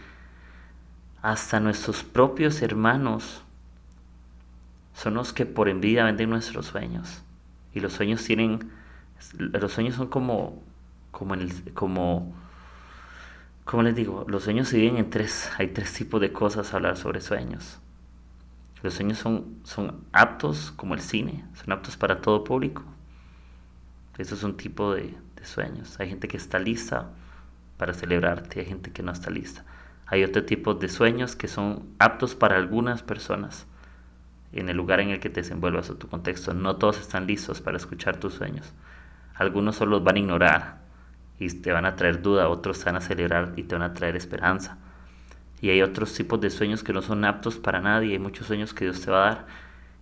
hasta 1.23 1.61
nuestros 1.61 2.03
propios 2.05 2.63
hermanos 2.63 3.43
son 4.95 5.15
los 5.15 5.33
que 5.33 5.45
por 5.45 5.69
envidia 5.69 6.05
venden 6.05 6.31
nuestros 6.31 6.67
sueños. 6.67 7.23
Y 7.75 7.81
los 7.81 7.93
sueños 7.93 8.25
tienen, 8.25 8.71
los 9.39 9.73
sueños 9.73 9.97
son 9.97 10.09
como, 10.09 10.63
como, 11.11 11.35
en 11.35 11.43
el, 11.43 11.73
como, 11.75 12.33
les 13.83 13.95
digo, 13.95 14.25
los 14.29 14.45
sueños 14.45 14.69
se 14.69 14.77
dividen 14.77 14.97
en 14.97 15.11
tres, 15.11 15.51
hay 15.59 15.69
tres 15.69 15.93
tipos 15.93 16.21
de 16.21 16.33
cosas 16.33 16.73
a 16.73 16.77
hablar 16.77 16.97
sobre 16.97 17.21
sueños. 17.21 17.79
Los 18.83 18.95
sueños 18.95 19.19
son, 19.19 19.59
son 19.65 20.05
aptos, 20.13 20.73
como 20.73 20.95
el 20.95 21.01
cine, 21.01 21.45
son 21.55 21.73
aptos 21.73 21.97
para 21.97 22.21
todo 22.21 22.45
público. 22.45 22.85
Eso 24.19 24.35
es 24.35 24.43
un 24.43 24.57
tipo 24.57 24.95
de, 24.95 25.15
sueños. 25.43 26.01
Hay 26.01 26.09
gente 26.09 26.27
que 26.27 26.37
está 26.37 26.59
lista 26.59 27.11
para 27.77 27.95
celebrarte, 27.95 28.61
hay 28.61 28.67
gente 28.67 28.91
que 28.91 29.03
no 29.03 29.13
está 29.13 29.31
lista. 29.31 29.65
Hay 30.07 30.25
otro 30.25 30.45
tipo 30.45 30.75
de 30.75 30.89
sueños 30.89 31.37
que 31.37 31.47
son 31.47 31.89
aptos 31.99 32.35
para 32.35 32.57
algunas 32.57 33.03
personas 33.03 33.67
en 34.53 34.69
el 34.69 34.77
lugar 34.77 35.01
en 35.01 35.11
el 35.11 35.21
que 35.21 35.31
te 35.31 35.43
desenvuelvas 35.43 35.91
o 35.91 35.97
tu 35.97 36.09
contexto. 36.09 36.53
No 36.53 36.77
todos 36.77 36.99
están 36.99 37.27
listos 37.27 37.61
para 37.61 37.77
escuchar 37.77 38.17
tus 38.17 38.35
sueños. 38.35 38.73
Algunos 39.35 39.77
solo 39.77 39.93
los 39.93 40.05
van 40.05 40.17
a 40.17 40.19
ignorar 40.19 40.79
y 41.39 41.49
te 41.49 41.73
van 41.73 41.85
a 41.85 41.95
traer 41.97 42.23
duda, 42.23 42.49
otros 42.49 42.85
van 42.85 42.97
a 42.97 43.01
celebrar 43.01 43.53
y 43.57 43.65
te 43.65 43.75
van 43.75 43.83
a 43.83 43.95
traer 43.95 44.17
esperanza. 44.17 44.79
Y 45.61 45.71
hay 45.71 45.83
otros 45.83 46.13
tipos 46.13 46.41
de 46.41 46.51
sueños 46.51 46.83
que 46.83 46.93
no 46.93 47.03
son 47.03 47.25
aptos 47.25 47.57
para 47.57 47.81
nadie. 47.81 48.13
Hay 48.13 48.19
muchos 48.19 48.47
sueños 48.47 48.75
que 48.75 48.85
Dios 48.85 49.01
te 49.01 49.11
va 49.11 49.23
a 49.23 49.31
dar 49.31 49.47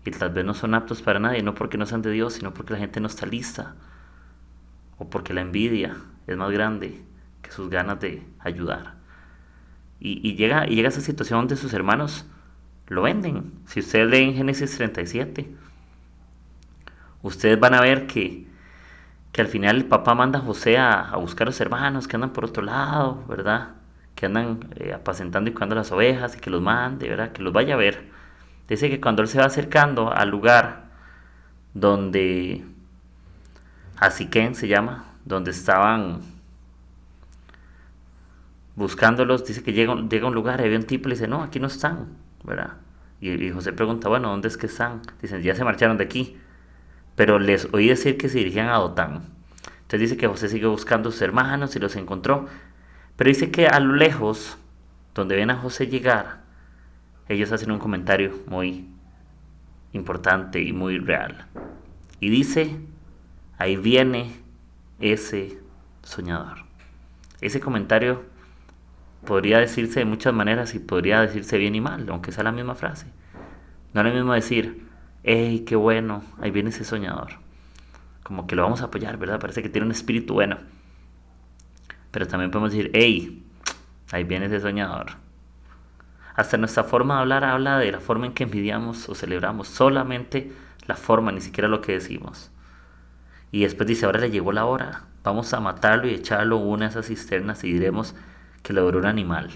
y 0.05 0.11
tal 0.11 0.31
vez 0.31 0.45
no 0.45 0.55
son 0.55 0.75
aptos 0.75 1.01
para 1.01 1.19
nadie, 1.19 1.43
no 1.43 1.55
porque 1.55 1.79
no 1.79 1.87
sean 1.87 2.03
de 2.03 2.11
Dios, 2.11 2.35
sino 2.35 2.53
porque 2.53 2.75
la 2.75 2.79
gente 2.79 3.01
no 3.01 3.07
está 3.07 3.27
lista 3.27 3.75
o 4.99 5.09
porque 5.09 5.33
la 5.33 5.41
envidia 5.41 5.97
es 6.27 6.37
más 6.37 6.51
grande 6.51 7.03
que 7.43 7.51
sus 7.51 7.71
ganas 7.71 8.01
de 8.01 8.23
ayudar. 8.41 8.95
Y, 10.01 10.35
llega, 10.35 10.69
y 10.69 10.75
llega 10.75 10.89
a 10.89 10.91
esa 10.91 11.01
situación 11.01 11.41
donde 11.41 11.57
sus 11.57 11.73
hermanos 11.73 12.27
lo 12.89 13.03
venden. 13.03 13.53
Si 13.67 13.81
ustedes 13.81 14.07
leen 14.11 14.35
Génesis 14.35 14.77
37, 14.77 15.49
ustedes 17.23 17.59
van 17.59 17.73
a 17.73 17.81
ver 17.81 18.07
que, 18.07 18.47
que 19.33 19.41
al 19.41 19.47
final 19.47 19.77
el 19.77 19.87
papá 19.87 20.15
manda 20.15 20.41
a 20.41 20.43
José 20.43 20.77
a, 20.77 21.17
buscar 21.17 21.47
a 21.47 21.51
los 21.51 21.61
hermanos 21.63 22.07
que 22.07 22.17
andan 22.17 22.35
por 22.35 22.45
otro 22.45 22.63
lado, 22.63 23.25
¿verdad? 23.27 23.71
Que 24.15 24.27
andan 24.27 24.69
eh, 24.77 24.93
apacentando 24.93 25.51
y 25.51 25.53
cuidando 25.53 25.75
las 25.75 25.91
ovejas 25.93 26.37
y 26.37 26.41
que 26.41 26.51
los 26.51 26.63
mande, 26.63 27.09
¿verdad? 27.09 27.33
Que 27.33 27.43
los 27.43 27.53
vaya 27.53 27.75
a 27.75 27.77
ver. 27.77 28.11
Dice 28.69 28.89
que 28.89 29.01
cuando 29.01 29.23
él 29.23 29.29
se 29.29 29.39
va 29.39 29.47
acercando 29.47 30.13
al 30.13 30.31
lugar 30.31 30.85
donde 31.75 32.65
Asiquén 33.97 34.55
se 34.55 34.69
llama, 34.69 35.05
donde 35.25 35.51
estaban 35.51 36.21
buscándolos, 38.77 39.45
dice 39.45 39.63
que 39.63 39.73
llega, 39.73 39.93
a 39.93 39.97
un 39.97 40.35
lugar 40.35 40.61
y 40.61 40.65
había 40.65 40.79
un 40.79 40.85
tipo 40.85 41.09
y 41.09 41.13
dice, 41.13 41.29
no, 41.29 41.43
aquí 41.43 41.61
no 41.61 41.67
están, 41.67 42.09
¿verdad? 42.43 42.75
Y, 43.21 43.51
José 43.51 43.73
pregunta, 43.73 44.09
bueno, 44.09 44.31
¿dónde 44.31 44.49
es 44.49 44.57
que 44.57 44.67
están? 44.67 45.01
Dicen, 45.23 45.43
ya 45.43 45.55
se 45.55 45.65
marcharon 45.65 45.97
de 45.97 46.05
aquí. 46.05 46.37
Pero 47.17 47.39
les 47.39 47.69
oí 47.73 47.89
decir 47.89 48.19
que 48.19 48.29
se 48.29 48.39
dirigían 48.39 48.69
a 48.69 48.77
Dotán. 48.77 49.23
Entonces 49.83 50.01
dice 50.01 50.17
que 50.17 50.27
José 50.27 50.49
sigue 50.49 50.67
buscando 50.67 51.09
a 51.09 51.13
sus 51.13 51.23
hermanos 51.23 51.75
y 51.77 51.79
los 51.79 51.97
encontró. 51.97 52.49
Pero 53.17 53.29
dice 53.29 53.51
que 53.51 53.67
a 53.67 53.79
lo 53.81 53.95
lejos, 53.95 54.59
donde 55.15 55.37
ven 55.37 55.51
a 55.51 55.57
José 55.57 55.87
llegar, 55.87 56.43
ellos 57.29 57.53
hacen 57.53 57.71
un 57.71 57.79
comentario 57.79 58.33
muy 58.47 58.89
importante 59.93 60.61
y 60.61 60.73
muy 60.73 60.99
real. 60.99 61.47
Y 62.21 62.29
dice, 62.29 62.77
ahí 63.59 63.77
viene 63.77 64.33
ese 65.01 65.59
soñador. 66.03 66.59
Ese 67.41 67.61
comentario 67.61 68.25
podría 69.25 69.59
decirse 69.59 70.01
de 70.01 70.05
muchas 70.05 70.35
maneras 70.35 70.75
y 70.75 70.79
podría 70.79 71.21
decirse 71.21 71.59
bien 71.59 71.75
y 71.75 71.81
mal, 71.81 72.07
aunque 72.09 72.33
sea 72.33 72.45
la 72.45 72.53
misma 72.53 72.75
frase. 72.75 73.07
No 73.93 74.01
es 74.01 74.07
lo 74.09 74.15
mismo 74.15 74.33
decir, 74.33 74.87
hey, 75.23 75.65
qué 75.67 75.77
bueno, 75.77 76.23
ahí 76.41 76.51
viene 76.51 76.71
ese 76.71 76.85
soñador. 76.85 77.33
Como 78.23 78.47
que 78.47 78.57
lo 78.57 78.63
vamos 78.63 78.83
a 78.83 78.87
apoyar, 78.87 79.17
¿verdad? 79.19 79.41
Parece 79.41 79.63
que 79.63 79.69
tiene 79.69 79.87
un 79.87 79.93
espíritu 79.93 80.35
bueno. 80.35 80.59
Pero 82.15 82.29
también 82.29 82.53
podemos 82.53 82.71
decir, 82.71 82.93
hey, 82.95 83.45
ahí 84.13 84.23
viene 84.23 84.47
ese 84.47 84.61
soñador. 84.61 85.15
Hasta 86.37 86.57
nuestra 86.57 86.85
forma 86.85 87.17
de 87.17 87.21
hablar 87.23 87.43
habla 87.43 87.77
de 87.81 87.91
la 87.91 87.99
forma 87.99 88.27
en 88.27 88.35
que 88.35 88.45
envidiamos 88.45 89.09
o 89.09 89.17
celebramos, 89.17 89.67
solamente 89.67 90.53
la 90.87 90.95
forma, 90.95 91.33
ni 91.33 91.41
siquiera 91.41 91.67
lo 91.67 91.81
que 91.81 91.95
decimos. 91.95 92.53
Y 93.51 93.63
después 93.63 93.89
dice, 93.89 94.07
ahora 94.07 94.21
le 94.21 94.31
llegó 94.31 94.53
la 94.53 94.65
hora, 94.65 95.07
vamos 95.25 95.53
a 95.55 95.59
matarlo 95.59 96.07
y 96.07 96.15
echarlo 96.15 96.59
una 96.59 96.85
de 96.85 96.91
esas 96.91 97.07
cisternas 97.07 97.65
y 97.65 97.73
diremos, 97.73 98.15
que 98.63 98.73
logró 98.73 99.01
un 99.01 99.07
animal. 99.07 99.51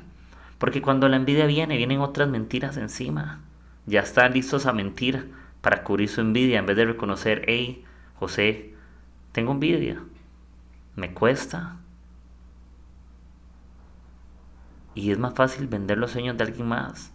Porque 0.59 0.83
cuando 0.83 1.09
la 1.09 1.15
envidia 1.15 1.47
viene, 1.47 1.77
vienen 1.77 2.01
otras 2.01 2.29
mentiras 2.29 2.77
encima. 2.77 3.39
Ya 3.87 4.01
están 4.01 4.33
listos 4.33 4.67
a 4.67 4.73
mentir 4.73 5.31
para 5.61 5.85
cubrir 5.85 6.09
su 6.09 6.23
envidia 6.23 6.59
en 6.59 6.67
vez 6.67 6.77
de 6.77 6.87
reconocer, 6.87 7.45
hey, 7.47 7.85
José, 8.17 8.75
tengo 9.31 9.53
envidia, 9.53 10.03
me 10.97 11.15
cuesta. 11.15 11.78
Y 14.99 15.13
es 15.13 15.19
más 15.19 15.35
fácil 15.35 15.69
vender 15.69 15.99
los 15.99 16.11
sueños 16.11 16.37
de 16.37 16.45
alguien 16.45 16.67
más 16.67 17.13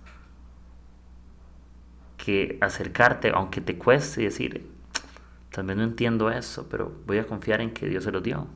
que 2.17 2.57
acercarte, 2.61 3.31
aunque 3.33 3.59
te 3.59 3.77
cueste 3.77 4.21
y 4.21 4.25
decir, 4.25 4.71
tal 5.51 5.65
vez 5.65 5.75
no 5.75 5.83
entiendo 5.83 6.31
eso, 6.31 6.67
pero 6.69 6.93
voy 7.05 7.17
a 7.17 7.27
confiar 7.27 7.59
en 7.61 7.73
que 7.73 7.87
Dios 7.87 8.05
se 8.05 8.11
lo 8.11 8.21
dio. 8.21 8.47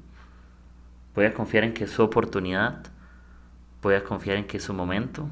Voy 1.13 1.25
a 1.25 1.33
confiar 1.33 1.65
en 1.65 1.73
que 1.73 1.83
es 1.83 1.91
su 1.91 2.03
oportunidad 2.03 2.91
voy 3.81 3.95
a 3.95 4.03
confiar 4.03 4.37
en 4.37 4.47
que 4.47 4.57
es 4.57 4.63
su 4.63 4.73
momento. 4.73 5.29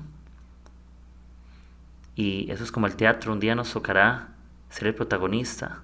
Y 2.15 2.49
eso 2.51 2.63
es 2.63 2.71
como 2.71 2.87
el 2.87 2.95
teatro, 2.95 3.33
un 3.33 3.39
día 3.39 3.55
nos 3.55 3.73
tocará 3.73 4.29
ser 4.69 4.87
el 4.87 4.95
protagonista 4.95 5.81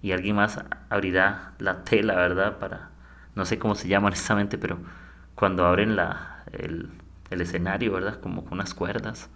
y 0.00 0.12
alguien 0.12 0.36
más 0.36 0.58
abrirá 0.88 1.52
la 1.58 1.84
tela, 1.84 2.14
¿verdad? 2.14 2.58
Para, 2.58 2.90
no 3.34 3.44
sé 3.44 3.58
cómo 3.58 3.74
se 3.74 3.88
llama 3.88 4.08
honestamente, 4.08 4.56
pero 4.58 4.78
cuando 5.34 5.66
abren 5.66 5.96
la, 5.96 6.44
el, 6.52 6.88
escenario, 7.40 7.92
¿verdad? 7.92 8.20
Como 8.20 8.44
con 8.44 8.54
unas 8.54 8.74
cuerdas. 8.74 9.30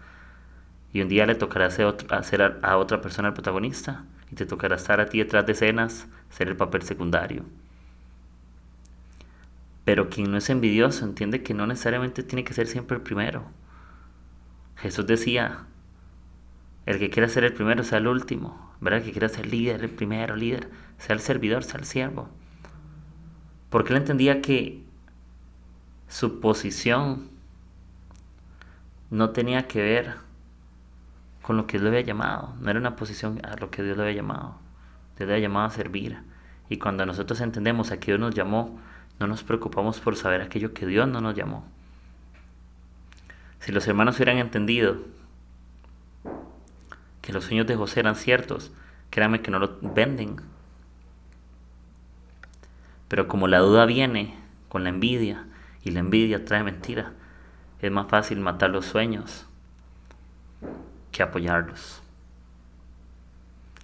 Y 0.93 1.01
un 1.03 1.09
día 1.09 1.27
le 1.27 1.35
tocará 1.35 1.67
hacer, 1.67 1.95
hacer 2.11 2.43
a, 2.43 2.59
a 2.63 2.77
otra 2.79 3.01
persona 3.01 3.29
el 3.29 3.35
protagonista 3.35 4.05
y 4.31 4.35
te 4.35 4.47
tocará 4.47 4.77
estar 4.77 5.01
a 5.01 5.07
ti 5.07 5.19
detrás 5.19 5.47
de 5.47 5.53
escenas, 5.53 6.07
ser 6.31 6.49
el 6.49 6.57
papel 6.57 6.83
secundario. 6.83 7.45
Pero 9.85 10.11
quien 10.11 10.31
no 10.33 10.37
es 10.37 10.51
envidioso 10.51 11.05
entiende 11.05 11.43
que 11.43 11.55
no 11.55 11.67
necesariamente 11.67 12.23
tiene 12.23 12.45
que 12.45 12.55
ser 12.55 12.67
siempre 12.67 12.97
el 12.97 13.03
primero. 13.03 13.45
Jesús 14.77 15.07
decía, 15.07 15.67
el 16.87 16.99
que 16.99 17.11
quiera 17.11 17.29
ser 17.29 17.45
el 17.45 17.53
primero 17.53 17.85
sea 17.85 17.99
el 17.99 18.09
último, 18.09 18.75
¿verdad? 18.81 18.99
El 19.01 19.07
que 19.07 19.13
quiera 19.13 19.29
ser 19.29 19.47
líder, 19.47 19.83
el 19.83 19.91
primero 19.91 20.35
líder, 20.37 20.69
sea 20.99 21.15
el 21.15 21.21
servidor, 21.21 21.63
sea 21.63 21.79
el 21.79 21.87
siervo. 21.87 22.29
Porque 23.71 23.93
él 23.93 23.99
entendía 23.99 24.43
que 24.43 24.85
su 26.09 26.41
posición 26.41 27.31
no 29.11 29.31
tenía 29.31 29.67
que 29.67 29.83
ver 29.83 30.15
con 31.43 31.57
lo 31.57 31.67
que 31.67 31.79
Dios 31.79 31.85
le 31.85 31.89
había 31.91 32.07
llamado, 32.07 32.55
no 32.61 32.71
era 32.71 32.81
una 32.81 32.97
posición 32.97 33.41
a 33.45 33.57
lo 33.57 33.71
que 33.71 33.83
Dios 33.83 33.97
le 33.97 34.03
había 34.03 34.17
llamado. 34.17 34.57
Dios 35.17 35.29
le 35.29 35.35
había 35.35 35.49
llamado 35.49 35.67
a 35.67 35.71
servir. 35.71 36.19
Y 36.69 36.79
cuando 36.79 37.07
nosotros 37.07 37.41
entendemos 37.41 37.93
a 37.93 37.99
que 37.99 38.07
Dios 38.07 38.19
nos 38.21 38.35
llamó, 38.35 38.81
no 39.21 39.27
nos 39.27 39.45
preocupamos 39.45 40.01
por 40.01 40.17
saber 40.17 40.43
aquello 40.43 40.75
que 40.75 40.87
Dios 40.87 41.09
no 41.09 41.21
nos 41.21 41.35
llamó. 41.35 41.65
Si 43.61 43.73
los 43.73 43.87
hermanos 43.87 44.17
hubieran 44.17 44.39
entendido 44.39 44.99
que 47.23 47.33
los 47.33 47.45
sueños 47.45 47.67
de 47.67 47.77
José 47.77 48.01
eran 48.01 48.17
ciertos, 48.17 48.73
créanme 49.11 49.41
que 49.41 49.51
no 49.51 49.59
lo 49.59 49.79
venden. 49.81 50.37
Pero 53.09 53.29
como 53.29 53.49
la 53.49 53.59
duda 53.61 53.87
viene 53.87 54.37
con 54.69 54.85
la 54.85 54.91
envidia 54.91 55.45
y 55.83 55.91
la 55.91 56.01
envidia 56.01 56.45
trae 56.45 56.63
mentira, 56.63 57.13
es 57.81 57.91
más 57.91 58.09
fácil 58.09 58.41
matar 58.41 58.71
los 58.71 58.87
sueños 58.87 59.47
que 61.13 61.23
apoyarlos. 61.23 62.03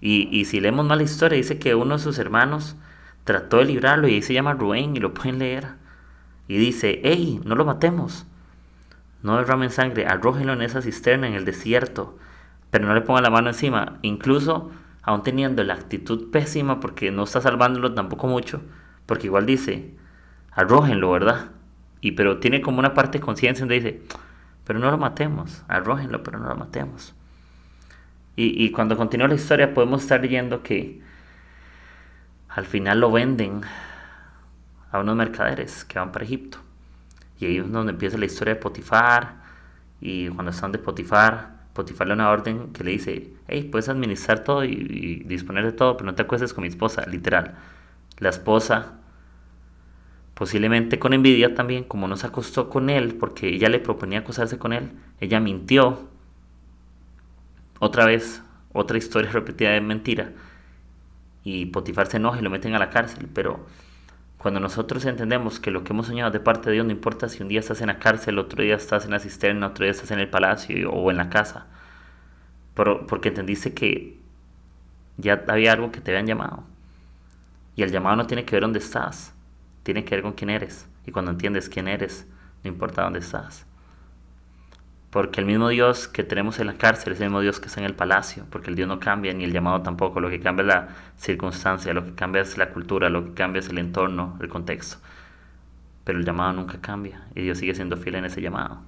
Y, 0.01 0.27
y 0.31 0.45
si 0.45 0.59
leemos 0.59 0.85
mal 0.85 0.97
la 0.97 1.03
historia, 1.03 1.37
dice 1.37 1.59
que 1.59 1.75
uno 1.75 1.97
de 1.97 2.03
sus 2.03 2.19
hermanos 2.19 2.75
trató 3.23 3.57
de 3.57 3.65
librarlo 3.65 4.07
y 4.07 4.15
ahí 4.15 4.21
se 4.21 4.33
llama 4.33 4.53
Rubén 4.53 4.95
y 4.95 4.99
lo 4.99 5.13
pueden 5.13 5.39
leer. 5.39 5.67
Y 6.47 6.57
dice, 6.57 6.99
hey, 7.03 7.39
no 7.45 7.55
lo 7.55 7.65
matemos. 7.65 8.25
No 9.21 9.37
derramen 9.37 9.69
sangre, 9.69 10.05
arrójenlo 10.05 10.53
en 10.53 10.61
esa 10.61 10.81
cisterna 10.81 11.27
en 11.27 11.33
el 11.33 11.45
desierto, 11.45 12.17
pero 12.69 12.85
no 12.85 12.93
le 12.93 13.01
pongan 13.01 13.23
la 13.23 13.29
mano 13.29 13.47
encima. 13.47 13.97
Incluso, 14.01 14.71
aún 15.01 15.23
teniendo 15.23 15.63
la 15.63 15.75
actitud 15.75 16.29
pésima, 16.29 16.81
porque 16.81 17.09
no 17.09 17.23
está 17.23 17.39
salvándolo 17.39 17.93
tampoco 17.93 18.27
mucho, 18.27 18.61
porque 19.05 19.27
igual 19.27 19.45
dice, 19.45 19.95
arrójenlo, 20.51 21.09
¿verdad? 21.11 21.52
Y 22.03 22.11
pero 22.11 22.37
tiene 22.37 22.61
como 22.61 22.77
una 22.77 22.93
parte 22.93 23.17
de 23.17 23.23
conciencia 23.23 23.61
donde 23.63 23.75
dice, 23.75 24.01
pero 24.65 24.77
no 24.77 24.91
lo 24.91 24.97
matemos, 24.99 25.63
arrójenlo, 25.67 26.21
pero 26.21 26.37
no 26.37 26.49
lo 26.49 26.55
matemos. 26.55 27.15
Y, 28.35 28.63
y 28.63 28.71
cuando 28.71 28.97
continúa 28.97 29.27
la 29.27 29.35
historia 29.35 29.73
podemos 29.73 30.03
estar 30.03 30.21
leyendo 30.21 30.61
que 30.61 31.01
al 32.49 32.65
final 32.65 32.99
lo 32.99 33.11
venden 33.11 33.61
a 34.91 34.99
unos 34.99 35.15
mercaderes 35.15 35.85
que 35.85 35.97
van 35.97 36.11
para 36.11 36.25
Egipto. 36.25 36.59
Y 37.39 37.45
ahí 37.45 37.57
es 37.57 37.71
donde 37.71 37.93
empieza 37.93 38.17
la 38.17 38.25
historia 38.25 38.53
de 38.55 38.59
Potifar. 38.59 39.35
Y 40.01 40.27
cuando 40.27 40.51
están 40.51 40.71
de 40.71 40.79
Potifar, 40.79 41.53
Potifar 41.73 42.07
le 42.07 42.11
da 42.11 42.15
una 42.15 42.29
orden 42.29 42.73
que 42.73 42.83
le 42.83 42.91
dice, 42.91 43.31
hey, 43.47 43.69
puedes 43.71 43.89
administrar 43.89 44.43
todo 44.43 44.63
y, 44.65 45.23
disponer 45.25 45.65
de 45.65 45.71
todo, 45.71 45.97
pero 45.97 46.05
no 46.05 46.15
te 46.15 46.21
acuestes 46.21 46.53
con 46.53 46.63
mi 46.63 46.67
esposa, 46.67 47.05
literal. 47.07 47.55
La 48.19 48.29
esposa, 48.29 48.99
posiblemente 50.33 50.99
con 50.99 51.13
envidia 51.13 51.53
también, 51.55 51.83
como 51.83 52.07
no 52.07 52.17
se 52.17 52.27
acostó 52.27 52.69
con 52.69 52.89
él, 52.89 53.15
porque 53.15 53.49
ella 53.49 53.69
le 53.69 53.79
proponía 53.79 54.19
acostarse 54.19 54.57
con 54.57 54.73
él, 54.73 54.91
ella 55.19 55.39
mintió. 55.39 56.07
Otra 57.79 58.05
vez, 58.05 58.41
otra 58.71 58.97
historia 58.97 59.31
repetida 59.33 59.71
de 59.71 59.81
mentira. 59.81 60.31
Y 61.43 61.67
Potifar 61.67 62.07
se 62.07 62.17
enoja 62.17 62.39
y 62.39 62.41
lo 62.41 62.49
meten 62.49 62.73
a 62.73 62.79
la 62.79 62.89
cárcel, 62.89 63.27
pero 63.33 63.65
cuando 64.37 64.59
nosotros 64.59 65.05
entendemos 65.05 65.59
que 65.59 65.71
lo 65.71 65.83
que 65.83 65.93
hemos 65.93 66.07
soñado 66.07 66.31
de 66.31 66.39
parte 66.39 66.69
de 66.69 66.73
Dios 66.73 66.85
no 66.85 66.91
importa 66.91 67.29
si 67.29 67.41
un 67.41 67.49
día 67.49 67.59
estás 67.59 67.81
en 67.81 67.87
la 67.87 67.99
cárcel, 67.99 68.39
otro 68.39 68.63
día 68.63 68.75
estás 68.75 69.05
en 69.05 69.11
la 69.11 69.19
cisterna, 69.19 69.67
otro 69.67 69.85
día 69.85 69.91
estás 69.91 70.11
en 70.11 70.19
el 70.19 70.29
palacio 70.29 70.91
o 70.91 71.11
en 71.11 71.17
la 71.17 71.29
casa, 71.29 71.67
pero, 72.73 73.07
porque 73.07 73.29
entendiste 73.29 73.73
que 73.73 74.19
ya 75.17 75.43
había 75.47 75.73
algo 75.73 75.91
que 75.91 76.01
te 76.01 76.11
habían 76.11 76.27
llamado. 76.27 76.63
Y 77.75 77.83
el 77.83 77.91
llamado 77.91 78.17
no 78.17 78.27
tiene 78.27 78.45
que 78.45 78.55
ver 78.55 78.63
dónde 78.63 78.79
estás, 78.79 79.32
tiene 79.83 80.03
que 80.05 80.15
ver 80.15 80.23
con 80.23 80.33
quién 80.33 80.49
eres. 80.49 80.87
Y 81.05 81.11
cuando 81.11 81.31
entiendes 81.31 81.69
quién 81.69 81.87
eres, 81.87 82.27
no 82.63 82.69
importa 82.69 83.03
dónde 83.03 83.19
estás. 83.19 83.65
Porque 85.13 85.41
el 85.41 85.45
mismo 85.45 85.69
Dios 85.69 86.07
que 86.07 86.23
tenemos 86.23 86.57
en 86.59 86.65
la 86.65 86.73
cárcel 86.73 87.13
es 87.13 87.19
el 87.19 87.27
mismo 87.27 87.41
Dios 87.41 87.59
que 87.59 87.67
está 87.67 87.79
en 87.79 87.85
el 87.85 87.93
palacio, 87.93 88.47
porque 88.49 88.71
el 88.71 88.75
Dios 88.75 88.87
no 88.87 88.99
cambia 88.99 89.31
ni 89.33 89.43
el 89.43 89.53
llamado 89.53 89.83
tampoco, 89.83 90.19
lo 90.19 90.29
que 90.29 90.39
cambia 90.39 90.63
es 90.63 90.67
la 90.67 90.87
circunstancia, 91.17 91.93
lo 91.93 92.03
que 92.03 92.15
cambia 92.15 92.41
es 92.41 92.57
la 92.57 92.69
cultura, 92.69 93.09
lo 93.09 93.25
que 93.25 93.33
cambia 93.33 93.59
es 93.59 93.69
el 93.69 93.77
entorno, 93.77 94.39
el 94.41 94.49
contexto. 94.49 94.97
Pero 96.03 96.17
el 96.17 96.25
llamado 96.25 96.53
nunca 96.53 96.81
cambia 96.81 97.27
y 97.35 97.43
Dios 97.43 97.59
sigue 97.59 97.75
siendo 97.75 97.95
fiel 97.95 98.15
en 98.15 98.25
ese 98.25 98.41
llamado. 98.41 98.81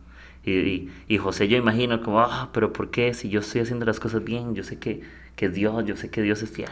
Y, 0.43 0.89
y, 1.07 1.17
José 1.17 1.47
yo 1.47 1.57
imagino 1.57 2.01
como, 2.01 2.21
ah, 2.21 2.49
pero 2.53 2.71
¿por 2.73 2.91
qué? 2.91 3.13
Si 3.13 3.29
yo 3.29 3.39
estoy 3.39 3.61
haciendo 3.61 3.85
las 3.85 3.99
cosas 3.99 4.23
bien, 4.23 4.55
yo 4.55 4.63
sé 4.63 4.79
que, 4.79 5.01
que 5.35 5.49
Dios, 5.49 5.85
yo 5.85 5.95
sé 5.95 6.09
que 6.09 6.21
Dios 6.21 6.41
es 6.43 6.51
fiel. 6.51 6.69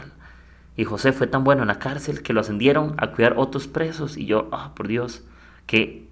Y 0.76 0.84
José 0.84 1.12
fue 1.12 1.26
tan 1.26 1.44
bueno 1.44 1.62
en 1.62 1.68
la 1.68 1.78
cárcel 1.78 2.22
que 2.22 2.32
lo 2.32 2.40
ascendieron 2.40 2.94
a 2.98 3.12
cuidar 3.12 3.34
otros 3.36 3.68
presos. 3.68 4.16
Y 4.16 4.26
yo, 4.26 4.48
ah, 4.52 4.72
por 4.74 4.88
Dios, 4.88 5.22
¿qué, 5.66 6.08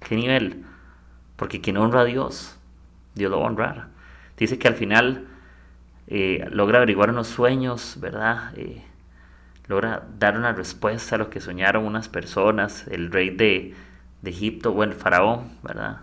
qué 0.00 0.16
nivel? 0.16 0.64
Porque 1.36 1.60
quien 1.60 1.76
honra 1.76 2.00
a 2.00 2.04
Dios, 2.04 2.58
Dios 3.14 3.30
lo 3.30 3.38
va 3.38 3.46
a 3.46 3.50
honrar. 3.50 3.88
Dice 4.36 4.58
que 4.58 4.68
al 4.68 4.74
final 4.74 5.26
eh, 6.06 6.46
logra 6.50 6.78
averiguar 6.78 7.10
unos 7.10 7.28
sueños, 7.28 7.96
¿verdad? 8.00 8.52
Eh, 8.56 8.82
logra 9.68 10.04
dar 10.18 10.36
una 10.36 10.52
respuesta 10.52 11.14
a 11.14 11.18
lo 11.18 11.30
que 11.30 11.40
soñaron 11.40 11.84
unas 11.84 12.08
personas, 12.08 12.86
el 12.88 13.10
rey 13.10 13.30
de, 13.30 13.74
Egipto 14.24 14.70
o 14.70 14.82
el 14.82 14.94
faraón, 14.94 15.50
¿verdad? 15.62 16.00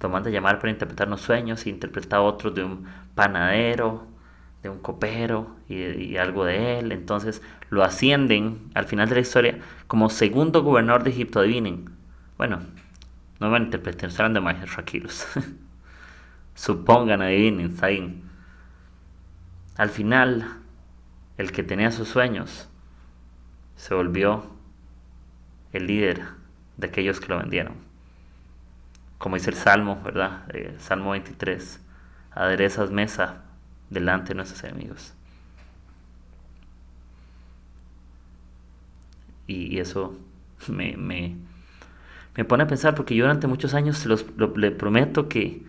Lo 0.00 0.08
manda 0.08 0.28
a 0.30 0.32
llamar 0.32 0.60
para 0.60 0.70
interpretar 0.70 1.08
unos 1.08 1.22
sueños 1.22 1.66
e 1.66 1.70
interpreta 1.70 2.20
otros 2.20 2.54
de 2.54 2.62
un 2.62 2.86
panadero, 3.16 4.06
un 4.70 4.78
copero 4.78 5.56
y, 5.68 6.16
algo 6.16 6.44
de 6.44 6.78
él. 6.78 6.92
Entonces 6.92 7.42
lo 7.70 7.84
ascienden 7.84 8.70
al 8.74 8.84
final 8.84 9.08
de 9.08 9.16
la 9.16 9.20
historia 9.20 9.58
como 9.86 10.10
segundo 10.10 10.62
gobernador 10.62 11.04
de 11.04 11.10
Egipto, 11.10 11.40
adivinen. 11.40 11.90
Bueno, 12.36 12.60
no 13.40 13.50
van 13.50 13.62
a 13.62 13.64
interpretar, 13.66 14.10
serán 14.10 14.34
de 14.34 14.40
más 14.40 14.64
tranquilos. 14.64 15.26
Supongan, 16.54 17.22
adivinen, 17.22 17.76
saben. 17.76 18.22
Al 19.76 19.90
final, 19.90 20.58
el 21.36 21.52
que 21.52 21.62
tenía 21.62 21.90
sus 21.90 22.08
sueños 22.08 22.68
se 23.76 23.94
volvió 23.94 24.50
el 25.72 25.86
líder 25.86 26.22
de 26.76 26.86
aquellos 26.86 27.20
que 27.20 27.28
lo 27.28 27.38
vendieron. 27.38 27.74
Como 29.18 29.36
dice 29.36 29.50
el 29.50 29.56
Salmo, 29.56 30.00
¿verdad? 30.04 30.44
Eh, 30.54 30.74
Salmo 30.78 31.10
23. 31.10 31.80
Aderezas 32.32 32.90
mesa 32.90 33.45
delante 33.90 34.28
de 34.28 34.34
nuestros 34.36 34.62
enemigos. 34.64 35.14
Y, 39.46 39.78
eso 39.78 40.16
me, 40.68 40.96
me, 40.96 41.36
me, 42.36 42.44
pone 42.44 42.64
a 42.64 42.66
pensar, 42.66 42.94
porque 42.94 43.14
yo 43.14 43.24
durante 43.24 43.46
muchos 43.46 43.74
años 43.74 44.04
los, 44.06 44.24
le 44.56 44.70
prometo 44.72 45.28
que 45.28 45.62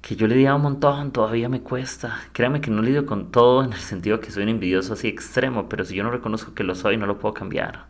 que 0.00 0.16
yo 0.16 0.26
lidiaba 0.26 0.56
un 0.56 0.62
montón, 0.62 1.12
todavía 1.12 1.48
me 1.48 1.60
cuesta. 1.60 2.20
Créame 2.32 2.60
que 2.60 2.70
no 2.70 2.82
lidio 2.82 3.06
con 3.06 3.30
todo 3.30 3.62
en 3.64 3.72
el 3.72 3.78
sentido 3.78 4.20
que 4.20 4.30
soy 4.30 4.44
un 4.44 4.48
envidioso 4.48 4.94
así 4.94 5.08
extremo, 5.08 5.68
pero 5.68 5.84
si 5.84 5.94
yo 5.94 6.02
no 6.02 6.10
reconozco 6.10 6.54
que 6.54 6.64
lo 6.64 6.74
soy, 6.74 6.96
no 6.96 7.06
lo 7.06 7.18
puedo 7.18 7.34
cambiar. 7.34 7.86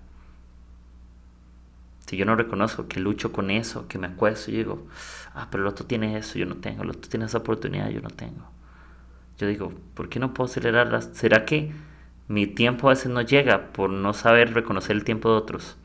Si 2.06 2.16
yo 2.16 2.24
no 2.24 2.34
reconozco 2.34 2.88
que 2.88 2.98
lucho 2.98 3.32
con 3.32 3.50
eso, 3.50 3.86
que 3.86 3.98
me 3.98 4.08
acuesto 4.08 4.50
y 4.50 4.56
digo, 4.56 4.86
ah, 5.34 5.46
pero 5.50 5.62
el 5.62 5.68
otro 5.68 5.86
tiene 5.86 6.16
eso, 6.18 6.38
yo 6.38 6.46
no 6.46 6.56
tengo, 6.56 6.82
el 6.82 6.90
otro 6.90 7.08
tiene 7.08 7.26
esa 7.26 7.38
oportunidad, 7.38 7.88
yo 7.90 8.00
no 8.00 8.10
tengo. 8.10 8.50
Yo 9.40 9.46
digo, 9.46 9.72
¿por 9.94 10.10
qué 10.10 10.18
no 10.18 10.34
puedo 10.34 10.50
acelerarlas? 10.50 11.08
¿Será 11.14 11.46
que 11.46 11.72
mi 12.28 12.46
tiempo 12.46 12.88
a 12.88 12.90
veces 12.90 13.10
no 13.10 13.22
llega 13.22 13.68
por 13.72 13.88
no 13.88 14.12
saber 14.12 14.52
reconocer 14.52 14.94
el 14.94 15.02
tiempo 15.02 15.30
de 15.30 15.36
otros? 15.36 15.78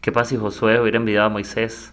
¿Qué 0.00 0.10
pasa 0.12 0.30
si 0.30 0.36
Josué 0.38 0.80
hubiera 0.80 0.96
envidiado 0.96 1.26
a 1.26 1.30
Moisés? 1.30 1.92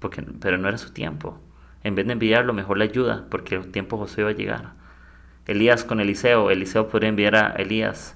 Porque, 0.00 0.20
pero 0.20 0.58
no 0.58 0.68
era 0.68 0.76
su 0.76 0.92
tiempo. 0.92 1.40
En 1.82 1.94
vez 1.94 2.06
de 2.06 2.12
enviarlo, 2.12 2.52
mejor 2.52 2.76
le 2.76 2.84
ayuda, 2.84 3.24
porque 3.30 3.54
el 3.54 3.72
tiempo 3.72 3.96
Josué 3.96 4.20
iba 4.20 4.30
a 4.30 4.34
llegar. 4.34 4.72
Elías 5.46 5.82
con 5.82 5.98
Eliseo, 5.98 6.50
Eliseo 6.50 6.88
podría 6.88 7.08
enviar 7.08 7.34
a 7.34 7.52
Elías, 7.52 8.14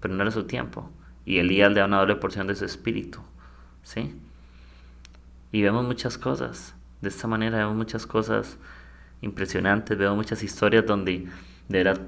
pero 0.00 0.14
no 0.14 0.22
era 0.22 0.32
su 0.32 0.48
tiempo. 0.48 0.90
Y 1.24 1.38
Elías 1.38 1.70
le 1.70 1.78
da 1.78 1.86
una 1.86 2.00
doble 2.00 2.16
porción 2.16 2.48
de 2.48 2.56
su 2.56 2.64
espíritu. 2.64 3.20
¿Sí? 3.84 4.16
Y 5.52 5.62
vemos 5.62 5.86
muchas 5.86 6.18
cosas. 6.18 6.74
De 7.02 7.08
esta 7.08 7.28
manera 7.28 7.58
vemos 7.58 7.76
muchas 7.76 8.04
cosas 8.04 8.58
impresionantes. 9.20 9.96
Vemos 9.96 10.16
muchas 10.16 10.42
historias 10.42 10.84
donde 10.84 11.28
de 11.68 11.78
verdad 11.78 12.00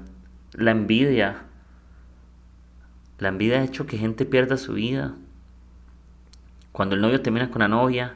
la 0.57 0.71
envidia, 0.71 1.43
la 3.19 3.29
envidia 3.29 3.59
ha 3.59 3.63
hecho 3.63 3.85
que 3.85 3.97
gente 3.97 4.25
pierda 4.25 4.57
su 4.57 4.73
vida. 4.73 5.15
Cuando 6.71 6.95
el 6.95 7.01
novio 7.01 7.21
termina 7.21 7.51
con 7.51 7.59
la 7.59 7.67
novia 7.67 8.15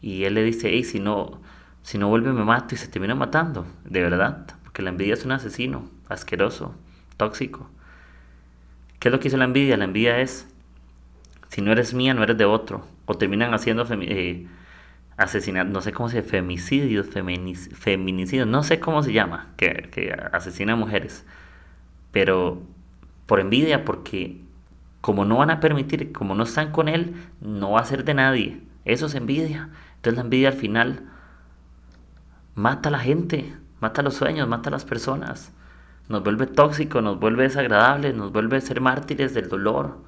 y 0.00 0.24
él 0.24 0.34
le 0.34 0.42
dice, 0.42 0.70
hey, 0.70 0.84
si 0.84 1.00
no, 1.00 1.40
si 1.82 1.98
no 1.98 2.08
vuelve 2.08 2.32
me 2.32 2.44
mato 2.44 2.74
y 2.74 2.78
se 2.78 2.88
termina 2.88 3.14
matando, 3.14 3.66
de 3.84 4.02
verdad, 4.02 4.46
porque 4.62 4.82
la 4.82 4.90
envidia 4.90 5.14
es 5.14 5.24
un 5.24 5.32
asesino, 5.32 5.88
asqueroso, 6.08 6.74
tóxico. 7.16 7.68
¿Qué 8.98 9.08
es 9.08 9.12
lo 9.12 9.20
que 9.20 9.28
hizo 9.28 9.36
la 9.36 9.44
envidia? 9.44 9.76
La 9.76 9.84
envidia 9.84 10.20
es, 10.20 10.48
si 11.48 11.62
no 11.62 11.72
eres 11.72 11.94
mía, 11.94 12.14
no 12.14 12.22
eres 12.22 12.38
de 12.38 12.44
otro, 12.44 12.86
o 13.06 13.14
terminan 13.14 13.54
haciendo 13.54 13.86
eh, 13.90 14.46
asesinatos, 15.16 15.72
no 15.72 15.80
sé 15.80 15.92
cómo 15.92 16.08
se 16.08 16.22
femicidios, 16.22 17.08
feminicidios, 17.08 18.46
no 18.46 18.62
sé 18.62 18.80
cómo 18.80 19.02
se 19.02 19.12
llama, 19.12 19.48
que, 19.56 19.88
que 19.90 20.12
asesina 20.32 20.74
a 20.74 20.76
mujeres, 20.76 21.24
pero 22.12 22.62
por 23.26 23.40
envidia, 23.40 23.84
porque 23.84 24.40
como 25.00 25.24
no 25.24 25.36
van 25.38 25.50
a 25.50 25.60
permitir, 25.60 26.12
como 26.12 26.34
no 26.34 26.44
están 26.44 26.72
con 26.72 26.88
él, 26.88 27.14
no 27.40 27.72
va 27.72 27.80
a 27.80 27.84
ser 27.84 28.04
de 28.04 28.14
nadie. 28.14 28.60
Eso 28.84 29.06
es 29.06 29.14
envidia. 29.14 29.70
Entonces 29.96 30.16
la 30.16 30.22
envidia 30.22 30.48
al 30.48 30.54
final 30.54 31.04
mata 32.54 32.88
a 32.88 32.92
la 32.92 32.98
gente, 32.98 33.54
mata 33.80 34.02
los 34.02 34.14
sueños, 34.14 34.48
mata 34.48 34.68
a 34.68 34.72
las 34.72 34.84
personas, 34.84 35.52
nos 36.08 36.22
vuelve 36.22 36.46
tóxico, 36.46 37.02
nos 37.02 37.20
vuelve 37.20 37.44
desagradable, 37.44 38.12
nos 38.12 38.32
vuelve 38.32 38.56
a 38.56 38.60
ser 38.60 38.80
mártires 38.80 39.34
del 39.34 39.48
dolor. 39.48 39.98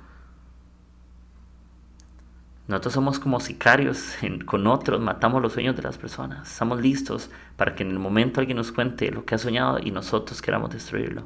Nosotros 2.69 2.93
somos 2.93 3.19
como 3.19 3.41
sicarios 3.41 4.15
con 4.45 4.67
otros, 4.67 5.01
matamos 5.01 5.43
los 5.43 5.55
sueños 5.55 5.75
de 5.75 5.83
las 5.83 5.97
personas. 5.97 6.51
Estamos 6.51 6.81
listos 6.81 7.31
para 7.57 7.75
que 7.75 7.83
en 7.83 7.91
el 7.91 7.99
momento 7.99 8.41
alguien 8.41 8.59
nos 8.59 8.73
cuente 8.73 9.11
lo 9.11 9.25
que 9.25 9.35
ha 9.35 9.39
soñado 9.39 9.79
y 9.83 9.91
nosotros 9.91 10.43
queramos 10.43 10.71
destruirlo. 10.71 11.25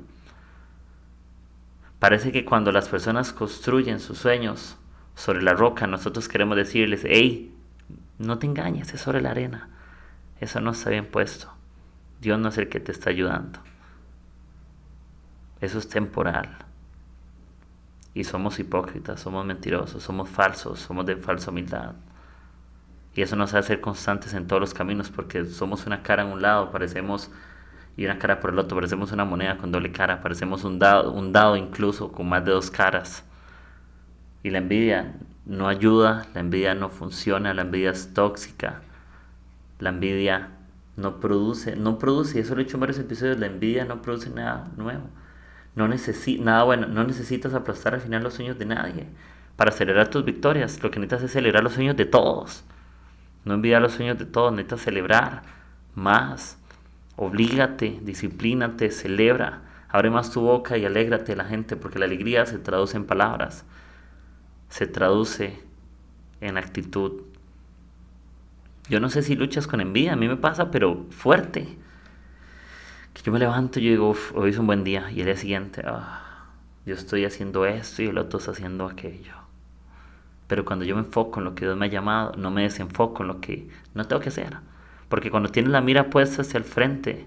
Parece 1.98 2.33
que 2.33 2.44
cuando 2.44 2.72
las 2.72 2.88
personas 2.88 3.33
construyen 3.33 4.00
sus 4.00 4.18
sueños 4.18 4.76
sobre 5.14 5.42
la 5.42 5.52
roca, 5.52 5.87
nosotros 5.87 6.28
queremos 6.28 6.57
decirles, 6.57 7.02
hey, 7.05 7.52
no 8.18 8.38
te 8.38 8.46
engañes, 8.46 8.94
es 8.94 9.00
sobre 9.00 9.20
la 9.20 9.31
arena. 9.33 9.68
Eso 10.40 10.61
no 10.61 10.70
está 10.70 10.90
bien 10.90 11.07
puesto. 11.07 11.52
Dios 12.20 12.38
no 12.38 12.48
es 12.48 12.59
el 12.59 12.68
que 12.68 12.81
te 12.81 12.92
está 12.92 13.11
ayudando. 13.11 13.59
Eso 15.61 15.78
es 15.78 15.88
temporal. 15.88 16.57
Y 18.14 18.25
somos 18.25 18.59
hipócritas, 18.59 19.20
somos 19.20 19.44
mentirosos, 19.46 20.03
somos 20.03 20.29
falsos, 20.29 20.81
somos 20.81 21.07
de 21.07 21.16
falsa 21.16 21.51
humildad. 21.51 21.94
Y 23.14 23.22
eso 23.22 23.37
nos 23.37 23.55
hace 23.55 23.68
ser 23.68 23.81
constantes 23.81 24.35
en 24.35 24.46
todos 24.46 24.61
los 24.61 24.75
caminos 24.75 25.11
porque 25.11 25.44
somos 25.44 25.87
una 25.87 26.03
cara 26.03 26.22
en 26.22 26.33
un 26.33 26.42
lado, 26.42 26.70
parecemos, 26.70 27.31
y 27.96 28.05
una 28.05 28.18
cara 28.18 28.40
por 28.40 28.51
el 28.51 28.59
otro, 28.59 28.77
parecemos 28.77 29.12
una 29.12 29.25
moneda 29.25 29.59
con 29.59 29.70
doble 29.70 29.92
cara, 29.92 30.22
parecemos 30.22 30.64
un 30.64 30.79
dado, 30.79 31.12
un 31.12 31.33
dado 31.33 31.57
incluso 31.57 32.11
con 32.11 32.29
más 32.29 32.44
de 32.44 32.53
dos 32.53 32.70
caras. 32.70 33.25
Y 34.42 34.51
la 34.51 34.59
envidia 34.59 35.14
no 35.44 35.68
ayuda, 35.68 36.27
la 36.35 36.40
envidia 36.40 36.75
no 36.75 36.88
funciona, 36.88 37.53
la 37.53 37.62
envidia 37.62 37.90
es 37.90 38.14
tóxica, 38.14 38.81
la 39.79 39.90
envidia 39.90 40.48
no 40.96 41.20
produce, 41.20 41.77
no 41.77 41.98
produce, 41.98 42.38
y 42.38 42.40
eso 42.42 42.55
lo 42.55 42.61
he 42.61 42.64
dicho 42.64 42.77
en 42.77 42.81
varios 42.81 42.98
episodios, 42.98 43.38
la 43.38 43.46
envidia 43.46 43.85
no 43.85 44.01
produce 44.03 44.31
nada 44.31 44.68
nuevo. 44.77 45.09
No 45.75 45.89
nada 45.89 46.63
bueno, 46.65 46.87
no 46.87 47.05
necesitas 47.05 47.55
aplastar 47.55 47.95
al 47.95 48.01
final 48.01 48.23
los 48.23 48.35
sueños 48.35 48.59
de 48.59 48.67
nadie 48.67 49.07
para 49.57 49.73
celebrar 49.73 50.09
tus 50.09 50.25
victorias. 50.25 50.83
Lo 50.83 50.91
que 50.91 50.99
necesitas 50.99 51.25
es 51.25 51.33
celebrar 51.33 51.65
los 51.65 51.73
sueños 51.73 51.97
de 51.97 52.05
todos. 52.05 52.65
No 53.45 53.55
envidiar 53.55 53.81
los 53.81 53.93
sueños 53.93 54.19
de 54.19 54.27
todos, 54.27 54.53
necesitas 54.53 54.83
celebrar 54.83 55.43
más. 55.95 56.59
Oblígate, 57.17 58.01
disciplínate, 58.03 58.91
celebra. 58.91 59.63
Abre 59.89 60.11
más 60.11 60.31
tu 60.31 60.41
boca 60.43 60.77
y 60.77 60.85
alégrate 60.85 61.37
la 61.37 61.45
gente, 61.45 61.77
porque 61.77 61.99
la 61.99 62.05
alegría 62.05 62.47
se 62.47 62.59
traduce 62.59 62.97
en 62.97 63.05
palabras, 63.05 63.65
se 64.69 64.87
traduce 64.87 65.61
en 66.41 66.57
actitud. 66.57 67.23
Yo 68.89 69.01
no 69.01 69.11
sé 69.11 69.23
si 69.23 69.37
luchas 69.37 69.67
con 69.67 69.81
envidia, 69.81 70.15
a 70.15 70.17
mí 70.17 70.29
me 70.29 70.37
pasa, 70.37 70.71
pero 70.71 71.07
fuerte 71.11 71.79
yo 73.25 73.31
me 73.31 73.39
levanto 73.39 73.79
y 73.79 73.85
yo 73.85 73.91
digo, 73.91 74.17
hoy 74.35 74.51
es 74.51 74.59
un 74.59 74.67
buen 74.67 74.83
día, 74.83 75.09
y 75.13 75.21
el 75.21 75.27
día 75.27 75.37
siguiente, 75.37 75.83
ah, 75.87 76.47
yo 76.85 76.95
estoy 76.95 77.25
haciendo 77.25 77.65
esto 77.67 78.03
y 78.03 78.07
el 78.07 78.19
otro 78.19 78.41
está 78.41 78.51
haciendo 78.51 78.87
aquello. 78.87 79.35
Pero 80.49 80.65
cuando 80.65 80.85
yo 80.85 80.97
me 80.97 81.03
enfoco 81.03 81.39
en 81.39 81.45
lo 81.45 81.55
que 81.55 81.65
Dios 81.65 81.77
me 81.77 81.87
ha 81.87 81.89
llamado, 81.89 82.33
no 82.37 82.51
me 82.51 82.63
desenfoco 82.63 83.23
en 83.23 83.29
lo 83.29 83.41
que 83.41 83.69
no 83.95 84.07
tengo 84.07 84.21
que 84.21 84.31
hacer. 84.31 84.57
Porque 85.09 85.31
cuando 85.31 85.51
tienes 85.51 85.71
la 85.71 85.81
mira 85.81 86.11
puesta 86.11 86.43
hacia 86.43 86.59
el 86.59 86.65
frente, 86.65 87.27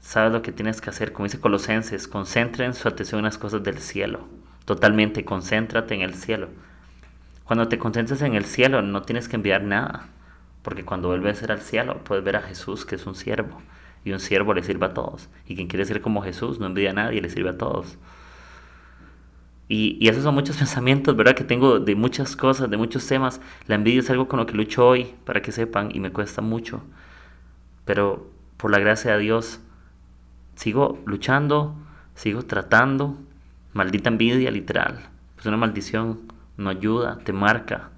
sabes 0.00 0.32
lo 0.32 0.42
que 0.42 0.50
tienes 0.50 0.80
que 0.80 0.90
hacer. 0.90 1.12
Como 1.12 1.24
dice 1.24 1.38
Colosenses, 1.38 2.08
concentren 2.08 2.74
su 2.74 2.88
atención 2.88 3.20
en 3.20 3.26
las 3.26 3.38
cosas 3.38 3.62
del 3.62 3.78
cielo. 3.78 4.26
Totalmente, 4.64 5.24
concéntrate 5.24 5.94
en 5.94 6.02
el 6.02 6.14
cielo. 6.14 6.48
Cuando 7.44 7.68
te 7.68 7.78
concentras 7.78 8.20
en 8.22 8.34
el 8.34 8.44
cielo, 8.44 8.82
no 8.82 9.02
tienes 9.02 9.28
que 9.28 9.36
enviar 9.36 9.62
nada. 9.62 10.08
Porque 10.62 10.84
cuando 10.84 11.08
vuelves 11.08 11.38
ser 11.38 11.52
al 11.52 11.60
cielo, 11.60 11.98
puedes 12.04 12.24
ver 12.24 12.36
a 12.36 12.42
Jesús, 12.42 12.84
que 12.84 12.96
es 12.96 13.06
un 13.06 13.14
siervo 13.14 13.62
y 14.08 14.12
un 14.12 14.20
siervo 14.20 14.54
le 14.54 14.62
sirve 14.62 14.86
a 14.86 14.94
todos. 14.94 15.28
Y 15.46 15.54
quien 15.54 15.68
quiere 15.68 15.84
ser 15.84 16.00
como 16.00 16.22
Jesús 16.22 16.58
no 16.58 16.66
envidia 16.66 16.90
a 16.90 16.94
nadie, 16.94 17.20
le 17.20 17.28
sirve 17.28 17.50
a 17.50 17.58
todos. 17.58 17.98
Y, 19.68 19.98
y, 20.00 20.08
esos 20.08 20.22
son 20.22 20.34
muchos 20.34 20.56
pensamientos, 20.58 21.14
¿verdad? 21.14 21.34
Que 21.34 21.44
tengo 21.44 21.78
de 21.78 21.94
muchas 21.94 22.34
cosas, 22.36 22.70
de 22.70 22.76
muchos 22.78 23.06
temas. 23.06 23.40
La 23.66 23.74
envidia 23.74 24.00
es 24.00 24.08
algo 24.08 24.26
con 24.26 24.38
lo 24.38 24.46
que 24.46 24.54
lucho 24.54 24.86
hoy, 24.86 25.14
para 25.26 25.42
que 25.42 25.52
sepan, 25.52 25.90
y 25.94 26.00
me 26.00 26.10
cuesta 26.10 26.40
mucho. 26.40 26.82
Pero 27.84 28.30
por 28.56 28.70
la 28.70 28.78
gracia 28.78 29.12
de 29.12 29.18
Dios, 29.18 29.60
sigo 30.54 30.98
luchando, 31.04 31.74
sigo 32.14 32.42
tratando. 32.44 33.16
Maldita 33.74 34.08
envidia, 34.08 34.50
literal. 34.50 35.00
Es 35.38 35.44
una 35.44 35.58
maldición, 35.58 36.20
no 36.56 36.70
ayuda, 36.70 37.18
te 37.24 37.34
marca, 37.34 37.90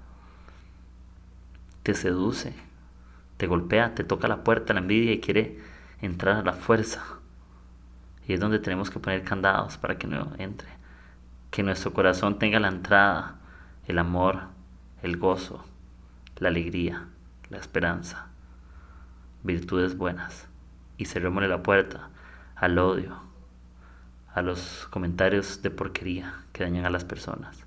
te 1.83 1.93
seduce, 1.93 2.53
te 3.37 3.47
golpea, 3.47 3.95
te 3.95 4.03
toca 4.03 4.27
la 4.27 4.43
puerta 4.43 4.73
la 4.73 4.81
envidia 4.81 5.13
y 5.13 5.19
quiere 5.19 5.71
entrar 6.01 6.37
a 6.37 6.43
la 6.43 6.53
fuerza. 6.53 7.03
Y 8.27 8.33
es 8.33 8.39
donde 8.39 8.59
tenemos 8.59 8.89
que 8.89 8.99
poner 8.99 9.23
candados 9.23 9.77
para 9.77 9.97
que 9.97 10.07
no 10.07 10.33
entre. 10.37 10.69
Que 11.49 11.63
nuestro 11.63 11.93
corazón 11.93 12.39
tenga 12.39 12.59
la 12.59 12.69
entrada, 12.69 13.35
el 13.87 13.99
amor, 13.99 14.41
el 15.01 15.17
gozo, 15.17 15.65
la 16.37 16.49
alegría, 16.49 17.07
la 17.49 17.57
esperanza, 17.57 18.27
virtudes 19.43 19.97
buenas. 19.97 20.47
Y 20.97 21.05
cerrémosle 21.05 21.47
la 21.47 21.63
puerta 21.63 22.09
al 22.55 22.77
odio, 22.77 23.19
a 24.33 24.41
los 24.41 24.87
comentarios 24.91 25.61
de 25.61 25.71
porquería 25.71 26.35
que 26.53 26.63
dañan 26.63 26.85
a 26.85 26.89
las 26.89 27.03
personas. 27.03 27.65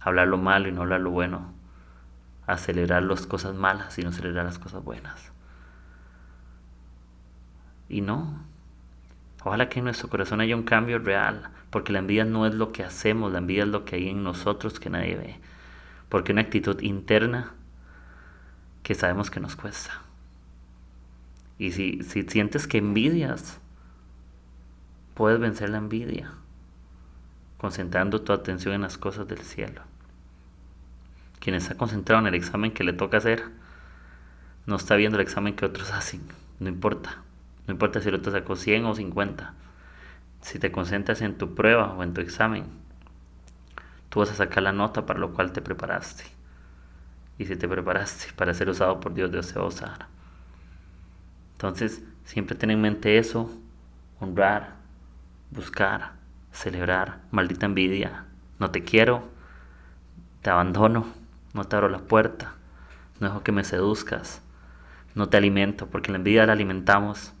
Hablar 0.00 0.28
lo 0.28 0.36
malo 0.36 0.68
y 0.68 0.72
no 0.72 0.82
hablar 0.82 1.00
lo 1.00 1.10
bueno. 1.10 1.52
A 2.46 2.58
celebrar 2.58 3.04
las 3.04 3.26
cosas 3.26 3.54
malas 3.54 3.98
y 3.98 4.02
no 4.02 4.12
celebrar 4.12 4.44
las 4.44 4.58
cosas 4.58 4.82
buenas. 4.82 5.31
Y 7.92 8.00
no. 8.00 8.42
Ojalá 9.44 9.68
que 9.68 9.80
en 9.80 9.84
nuestro 9.84 10.08
corazón 10.08 10.40
haya 10.40 10.56
un 10.56 10.62
cambio 10.62 10.98
real, 10.98 11.50
porque 11.70 11.92
la 11.92 11.98
envidia 11.98 12.24
no 12.24 12.46
es 12.46 12.54
lo 12.54 12.72
que 12.72 12.82
hacemos, 12.82 13.30
la 13.30 13.38
envidia 13.38 13.64
es 13.64 13.68
lo 13.68 13.84
que 13.84 13.96
hay 13.96 14.08
en 14.08 14.24
nosotros 14.24 14.80
que 14.80 14.88
nadie 14.88 15.14
ve. 15.14 15.36
Porque 16.08 16.32
una 16.32 16.40
actitud 16.40 16.80
interna 16.80 17.52
que 18.82 18.94
sabemos 18.94 19.30
que 19.30 19.40
nos 19.40 19.56
cuesta. 19.56 20.00
Y 21.58 21.72
si, 21.72 22.02
si 22.02 22.22
sientes 22.22 22.66
que 22.66 22.78
envidias, 22.78 23.60
puedes 25.14 25.38
vencer 25.38 25.68
la 25.68 25.78
envidia, 25.78 26.30
concentrando 27.58 28.22
tu 28.22 28.32
atención 28.32 28.74
en 28.74 28.80
las 28.80 28.96
cosas 28.96 29.28
del 29.28 29.40
cielo. 29.40 29.82
Quien 31.40 31.56
está 31.56 31.76
concentrado 31.76 32.22
en 32.22 32.28
el 32.28 32.34
examen 32.34 32.72
que 32.72 32.84
le 32.84 32.94
toca 32.94 33.18
hacer, 33.18 33.44
no 34.64 34.76
está 34.76 34.96
viendo 34.96 35.18
el 35.18 35.22
examen 35.22 35.54
que 35.54 35.66
otros 35.66 35.92
hacen, 35.92 36.22
no 36.58 36.70
importa. 36.70 37.22
No 37.72 37.76
importa 37.76 38.02
si 38.02 38.10
el 38.10 38.16
otro 38.16 38.30
sacó 38.30 38.54
100 38.54 38.84
o 38.84 38.94
50. 38.94 39.54
Si 40.42 40.58
te 40.58 40.70
concentras 40.70 41.22
en 41.22 41.38
tu 41.38 41.54
prueba 41.54 41.94
o 41.94 42.02
en 42.02 42.12
tu 42.12 42.20
examen, 42.20 42.66
tú 44.10 44.20
vas 44.20 44.30
a 44.30 44.34
sacar 44.34 44.62
la 44.62 44.72
nota 44.72 45.06
para 45.06 45.18
lo 45.18 45.32
cual 45.32 45.52
te 45.52 45.62
preparaste. 45.62 46.24
Y 47.38 47.46
si 47.46 47.56
te 47.56 47.66
preparaste 47.66 48.26
para 48.36 48.52
ser 48.52 48.68
usado 48.68 49.00
por 49.00 49.14
Dios, 49.14 49.32
Dios 49.32 49.50
te 49.50 49.58
va 49.58 49.64
a 49.64 49.68
usar. 49.68 50.06
Entonces, 51.52 52.02
siempre 52.26 52.56
ten 52.56 52.70
en 52.70 52.82
mente 52.82 53.16
eso, 53.16 53.50
honrar, 54.20 54.74
buscar, 55.50 56.12
celebrar, 56.52 57.20
maldita 57.30 57.64
envidia, 57.64 58.26
no 58.58 58.70
te 58.70 58.84
quiero, 58.84 59.30
te 60.42 60.50
abandono, 60.50 61.06
no 61.54 61.64
te 61.64 61.74
abro 61.74 61.88
la 61.88 62.00
puerta, 62.00 62.52
no 63.18 63.28
dejo 63.28 63.42
que 63.42 63.52
me 63.52 63.64
seduzcas, 63.64 64.42
no 65.14 65.30
te 65.30 65.38
alimento, 65.38 65.86
porque 65.86 66.12
la 66.12 66.18
envidia 66.18 66.44
la 66.44 66.52
alimentamos 66.52 67.32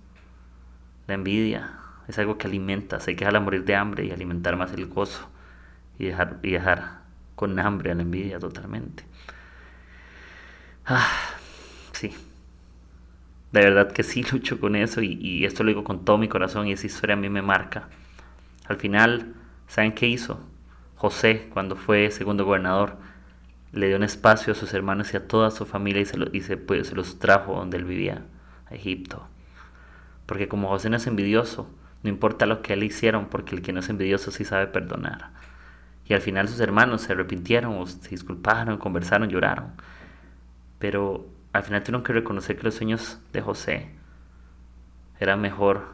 la 1.06 1.14
envidia 1.14 1.78
es 2.08 2.18
algo 2.18 2.38
que 2.38 2.46
alimenta, 2.46 2.98
hay 2.98 3.14
que 3.14 3.24
dejarla 3.24 3.40
morir 3.40 3.64
de 3.64 3.76
hambre 3.76 4.04
y 4.04 4.10
alimentar 4.10 4.56
más 4.56 4.72
el 4.72 4.86
gozo 4.86 5.28
y 5.98 6.06
dejar, 6.06 6.38
y 6.42 6.52
dejar 6.52 7.02
con 7.34 7.58
hambre 7.58 7.92
a 7.92 7.94
la 7.94 8.02
envidia 8.02 8.38
totalmente. 8.38 9.04
Ah, 10.84 11.08
sí. 11.92 12.12
De 13.52 13.60
verdad 13.60 13.92
que 13.92 14.02
sí 14.02 14.22
lucho 14.32 14.58
con 14.58 14.76
eso 14.76 15.02
y, 15.02 15.18
y, 15.20 15.44
esto 15.44 15.62
lo 15.62 15.68
digo 15.68 15.84
con 15.84 16.04
todo 16.04 16.18
mi 16.18 16.28
corazón 16.28 16.66
y 16.66 16.72
esa 16.72 16.86
historia 16.86 17.14
a 17.14 17.18
mí 17.18 17.28
me 17.28 17.42
marca. 17.42 17.88
Al 18.66 18.76
final, 18.76 19.34
¿saben 19.68 19.92
qué 19.92 20.06
hizo? 20.06 20.40
José, 20.96 21.48
cuando 21.52 21.76
fue 21.76 22.10
segundo 22.10 22.44
gobernador, 22.44 22.96
le 23.72 23.88
dio 23.88 23.96
un 23.96 24.04
espacio 24.04 24.52
a 24.52 24.56
sus 24.56 24.72
hermanos 24.74 25.12
y 25.12 25.16
a 25.16 25.26
toda 25.26 25.50
su 25.50 25.66
familia 25.66 26.02
y 26.02 26.04
se, 26.04 26.16
y 26.32 26.40
se, 26.42 26.56
pues, 26.56 26.88
se 26.88 26.94
los 26.94 27.18
trajo 27.18 27.54
donde 27.54 27.78
él 27.78 27.84
vivía, 27.84 28.24
a 28.70 28.74
Egipto. 28.74 29.26
Porque 30.32 30.48
como 30.48 30.68
José 30.68 30.88
no 30.88 30.96
es 30.96 31.06
envidioso, 31.06 31.68
no 32.02 32.08
importa 32.08 32.46
lo 32.46 32.62
que 32.62 32.72
él 32.72 32.84
hicieron, 32.84 33.26
porque 33.26 33.54
el 33.54 33.60
que 33.60 33.74
no 33.74 33.80
es 33.80 33.90
envidioso 33.90 34.30
sí 34.30 34.46
sabe 34.46 34.66
perdonar. 34.66 35.28
Y 36.06 36.14
al 36.14 36.22
final 36.22 36.48
sus 36.48 36.58
hermanos 36.60 37.02
se 37.02 37.12
arrepintieron, 37.12 37.86
se 37.86 38.08
disculparon, 38.08 38.78
conversaron, 38.78 39.28
lloraron. 39.28 39.72
Pero 40.78 41.26
al 41.52 41.64
final 41.64 41.82
tuvieron 41.82 42.02
que 42.02 42.14
reconocer 42.14 42.56
que 42.56 42.62
los 42.62 42.76
sueños 42.76 43.18
de 43.34 43.42
José 43.42 43.90
era 45.20 45.36
mejor 45.36 45.84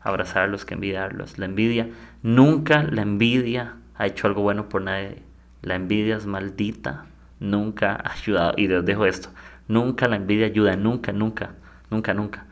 abrazarlos 0.00 0.64
que 0.64 0.72
envidiarlos. 0.72 1.36
La 1.36 1.44
envidia, 1.44 1.90
nunca 2.22 2.84
la 2.84 3.02
envidia 3.02 3.76
ha 3.94 4.06
hecho 4.06 4.26
algo 4.26 4.40
bueno 4.40 4.70
por 4.70 4.80
nadie. 4.80 5.22
La 5.60 5.74
envidia 5.74 6.16
es 6.16 6.24
maldita, 6.24 7.04
nunca 7.40 8.00
ha 8.02 8.12
ayudado. 8.14 8.54
Y 8.56 8.68
les 8.68 8.86
dejo 8.86 9.04
esto, 9.04 9.28
nunca 9.68 10.08
la 10.08 10.16
envidia 10.16 10.46
ayuda, 10.46 10.76
nunca, 10.76 11.12
nunca, 11.12 11.50
nunca, 11.90 12.14
nunca. 12.14 12.46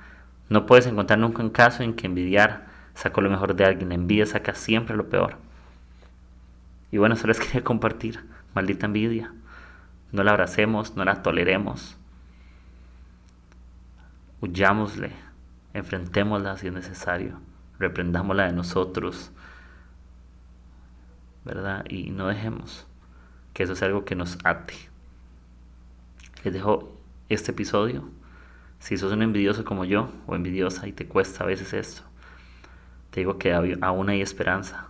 No 0.51 0.67
puedes 0.67 0.87
encontrar 0.87 1.19
nunca 1.19 1.43
un 1.43 1.51
caso 1.51 1.83
en 1.83 1.95
que 1.95 2.07
envidiar 2.07 2.67
sacó 2.95 3.23
lo 3.23 3.31
mejor 3.31 3.55
de 3.55 3.65
alguien. 3.65 3.89
La 3.89 3.95
envidia 3.95 4.27
saca 4.27 4.55
siempre 4.55 4.97
lo 4.97 5.09
peor. 5.09 5.37
Y 6.91 6.99
bueno, 6.99 7.15
eso 7.15 7.27
les 7.27 7.39
quería 7.41 7.65
compartir. 7.65 8.21
Maldita 8.55 8.87
envidia. 8.87 9.33
No 10.13 10.25
la 10.25 10.33
abracemos, 10.33 10.97
no 10.97 11.05
la 11.05 11.23
toleremos. 11.23 11.97
Huyámosle, 14.41 15.13
enfrentémosla 15.73 16.57
si 16.57 16.67
es 16.67 16.73
necesario, 16.73 17.39
reprendámosla 17.79 18.47
de 18.47 18.53
nosotros, 18.53 19.31
¿verdad? 21.45 21.85
Y 21.89 22.11
no 22.11 22.27
dejemos 22.27 22.87
que 23.53 23.65
eso 23.65 23.77
sea 23.77 23.89
algo 23.89 24.05
que 24.05 24.15
nos 24.15 24.39
ate. 24.45 24.75
Les 26.43 26.55
dejo 26.55 26.99
este 27.29 27.53
episodio. 27.53 28.09
Si 28.81 28.97
sos 28.97 29.13
un 29.13 29.23
envidioso 29.23 29.65
como 29.65 29.85
yo 29.85 30.11
o 30.27 30.35
envidiosa 30.35 30.89
y 30.89 30.93
te 30.93 31.07
cuesta 31.07 31.45
a 31.45 31.47
veces 31.47 31.75
esto, 31.75 32.03
te 33.11 33.21
digo 33.21 33.39
que 33.39 33.53
aún 33.53 34.09
hay 34.09 34.23
esperanza, 34.23 34.89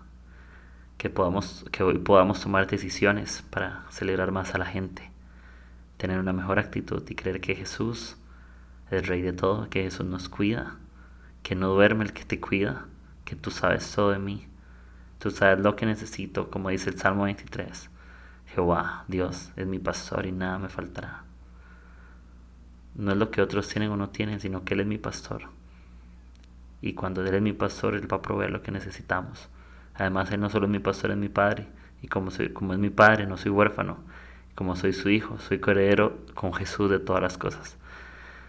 que, 0.96 1.11
podamos, 1.11 1.66
que 1.72 1.83
hoy 1.83 1.98
podamos 1.98 2.40
tomar 2.40 2.66
decisiones 2.66 3.42
para 3.50 3.85
celebrar 3.90 4.31
más 4.31 4.55
a 4.55 4.59
la 4.59 4.66
gente, 4.66 5.11
tener 5.96 6.20
una 6.20 6.33
mejor 6.33 6.59
actitud 6.59 7.03
y 7.09 7.14
creer 7.14 7.40
que 7.40 7.57
Jesús 7.57 8.16
es 8.90 9.07
Rey 9.09 9.22
de 9.22 9.33
todo, 9.33 9.68
que 9.68 9.83
Jesús 9.83 10.07
nos 10.07 10.29
cuida, 10.29 10.76
que 11.42 11.57
no 11.57 11.68
duerme 11.68 12.05
el 12.05 12.12
que 12.12 12.24
te 12.24 12.38
cuida, 12.40 12.87
que 13.24 13.35
tú 13.35 13.50
sabes 13.50 13.90
todo 13.92 14.12
de 14.12 14.18
mí, 14.18 14.46
tú 15.18 15.31
sabes 15.31 15.61
lo 15.61 15.74
que 15.74 15.87
necesito, 15.87 16.48
como 16.48 16.68
dice 16.68 16.90
el 16.90 16.98
Salmo 16.98 17.24
23. 17.24 17.90
Jehová, 18.55 19.05
Dios, 19.09 19.53
es 19.57 19.66
mi 19.66 19.79
pastor 19.79 20.26
y 20.26 20.33
nada 20.33 20.59
me 20.59 20.68
faltará. 20.68 21.30
No 22.94 23.12
es 23.12 23.18
lo 23.18 23.31
que 23.31 23.42
otros 23.42 23.68
tienen 23.68 23.90
o 23.90 23.96
no 23.96 24.11
tienen, 24.11 24.40
sino 24.40 24.64
que 24.64 24.74
Él 24.74 24.81
es 24.81 24.87
mi 24.87 24.98
pastor. 24.98 25.42
Y 26.83 26.94
cuando 26.94 27.24
Él 27.24 27.35
es 27.35 27.42
mi 27.42 27.53
pastor, 27.53 27.94
Él 27.94 28.11
va 28.11 28.18
a 28.18 28.22
proveer 28.22 28.50
lo 28.50 28.62
que 28.62 28.70
necesitamos. 28.70 29.48
Además, 29.94 30.31
Él 30.33 30.40
no 30.40 30.50
solo 30.50 30.66
es 30.66 30.72
mi 30.72 30.79
pastor, 30.79 31.11
es 31.11 31.16
mi 31.16 31.29
padre. 31.29 31.66
Y 32.03 32.09
como, 32.09 32.31
soy, 32.31 32.50
como 32.50 32.72
es 32.72 32.79
mi 32.79 32.90
padre, 32.90 33.26
no 33.26 33.37
soy 33.37 33.50
huérfano. 33.50 33.98
Como 34.55 34.76
soy 34.76 34.92
su 34.92 35.11
hijo, 35.11 35.38
soy 35.38 35.59
coheredero 35.59 36.18
con 36.35 36.53
Jesús 36.53 36.90
de 36.90 36.98
todas 36.98 37.22
las 37.22 37.38
cosas. 37.38 37.76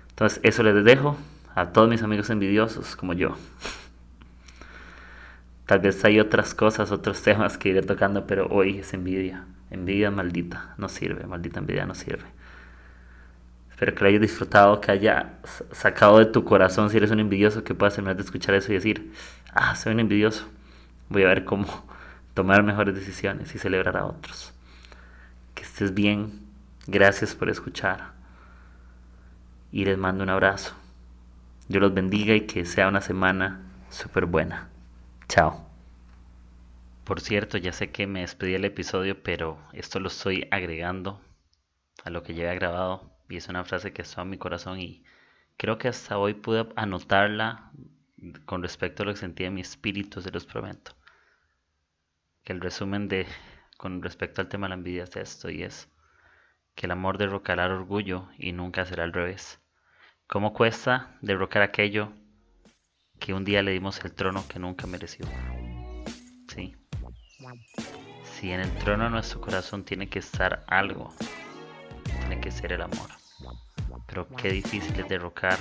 Entonces, 0.10 0.40
eso 0.44 0.64
les 0.64 0.84
dejo 0.84 1.18
a 1.56 1.68
todos 1.68 1.90
mis 1.90 2.04
amigos 2.04 2.30
envidiosos 2.30 2.96
como 2.96 3.14
yo. 3.14 3.36
Tal 5.66 5.80
vez 5.80 6.04
hay 6.04 6.20
otras 6.20 6.54
cosas, 6.54 6.92
otros 6.92 7.22
temas 7.22 7.58
que 7.58 7.70
iré 7.70 7.82
tocando, 7.82 8.28
pero 8.28 8.48
hoy 8.48 8.80
es 8.80 8.94
envidia. 8.94 9.46
Envidia 9.70 10.12
maldita, 10.12 10.76
no 10.78 10.90
sirve, 10.90 11.26
maldita 11.26 11.60
envidia 11.60 11.86
no 11.86 11.96
sirve. 11.96 12.26
Espero 13.82 13.96
que 13.96 14.04
lo 14.04 14.10
hayas 14.10 14.22
disfrutado, 14.22 14.80
que 14.80 14.92
haya 14.92 15.40
sacado 15.72 16.20
de 16.20 16.28
tu 16.28 16.44
corazón, 16.44 16.92
si 16.92 16.98
eres 16.98 17.10
un 17.10 17.20
envidioso, 17.20 17.64
que 17.64 17.74
puedas 17.74 17.96
terminar 17.96 18.16
de 18.16 18.22
escuchar 18.22 18.54
eso 18.54 18.72
y 18.72 18.76
decir, 18.76 19.12
ah, 19.56 19.76
soy 19.76 19.94
un 19.94 20.00
envidioso. 20.02 20.48
Voy 21.10 21.24
a 21.24 21.30
ver 21.30 21.46
cómo 21.46 21.66
tomar 22.36 22.62
mejores 22.62 22.94
decisiones 22.94 23.56
y 23.56 23.58
celebrar 23.58 23.98
a 23.98 24.06
otros. 24.06 24.54
Que 25.56 25.64
estés 25.64 25.96
bien. 25.96 26.42
Gracias 26.86 27.34
por 27.34 27.50
escuchar. 27.50 28.12
Y 29.72 29.84
les 29.84 29.98
mando 29.98 30.24
un 30.24 30.30
abrazo. 30.30 30.76
Dios 31.68 31.82
los 31.82 31.92
bendiga 31.92 32.36
y 32.36 32.42
que 32.42 32.66
sea 32.66 32.88
una 32.88 33.02
semana 33.02 33.62
súper 33.90 34.28
buena. 34.28 34.70
Chao. 35.28 35.68
Por 37.04 37.20
cierto, 37.20 37.58
ya 37.58 37.74
sé 37.74 37.90
que 37.90 38.06
me 38.06 38.22
despedí 38.22 38.54
el 38.54 38.66
episodio, 38.66 39.24
pero 39.24 39.58
esto 39.74 40.00
lo 40.00 40.10
estoy 40.10 40.48
agregando 40.52 41.20
a 42.04 42.12
lo 42.12 42.22
que 42.22 42.36
ya 42.36 42.54
grabado 42.54 43.11
y 43.32 43.38
es 43.38 43.48
una 43.48 43.64
frase 43.64 43.94
que 43.94 44.02
está 44.02 44.22
en 44.22 44.30
mi 44.30 44.38
corazón 44.38 44.80
y 44.80 45.04
creo 45.58 45.78
que 45.78 45.88
hasta 45.88 46.18
hoy 46.18 46.34
pude 46.34 46.68
anotarla 46.76 47.72
con 48.46 48.62
respecto 48.62 49.04
a 49.04 49.06
lo 49.06 49.14
que 49.14 49.20
sentía 49.20 49.48
en 49.48 49.54
mi 49.54 49.62
espíritu, 49.62 50.22
se 50.22 50.32
los 50.32 50.46
prometo. 50.46 50.94
Que 52.44 52.54
el 52.54 52.62
resumen 52.62 53.08
de 53.08 53.28
con 53.78 54.02
respecto 54.04 54.42
al 54.42 54.48
tema 54.48 54.66
de 54.66 54.70
la 54.70 54.76
envidia 54.76 55.04
es 55.04 55.16
esto 55.16 55.50
y 55.50 55.64
es 55.64 55.90
que 56.76 56.86
el 56.86 56.92
amor 56.92 57.18
derrocará 57.18 57.66
el 57.66 57.72
orgullo 57.72 58.28
y 58.38 58.52
nunca 58.52 58.86
será 58.86 59.04
al 59.04 59.14
revés. 59.14 59.60
¿Cómo 60.28 60.54
cuesta 60.54 61.18
derrocar 61.22 61.62
aquello 61.62 62.14
que 63.20 63.34
un 63.34 63.44
día 63.44 63.62
le 63.64 63.72
dimos 63.72 64.04
el 64.06 64.14
trono 64.14 64.48
que 64.48 64.60
nunca 64.60 64.88
mereció? 64.88 65.26
Sí. 66.48 66.76
Si 68.24 68.52
en 68.52 68.62
el 68.62 68.72
trono 68.80 69.06
de 69.06 69.10
nuestro 69.10 69.42
corazón 69.42 69.84
tiene 69.84 70.10
que 70.10 70.20
estar 70.20 70.64
algo, 70.68 71.14
tiene 72.20 72.40
que 72.40 72.52
ser 72.52 72.74
el 72.74 72.82
amor. 72.82 73.21
Pero 74.08 74.28
qué 74.36 74.50
difícil 74.50 75.00
es 75.00 75.08
derrocar 75.08 75.58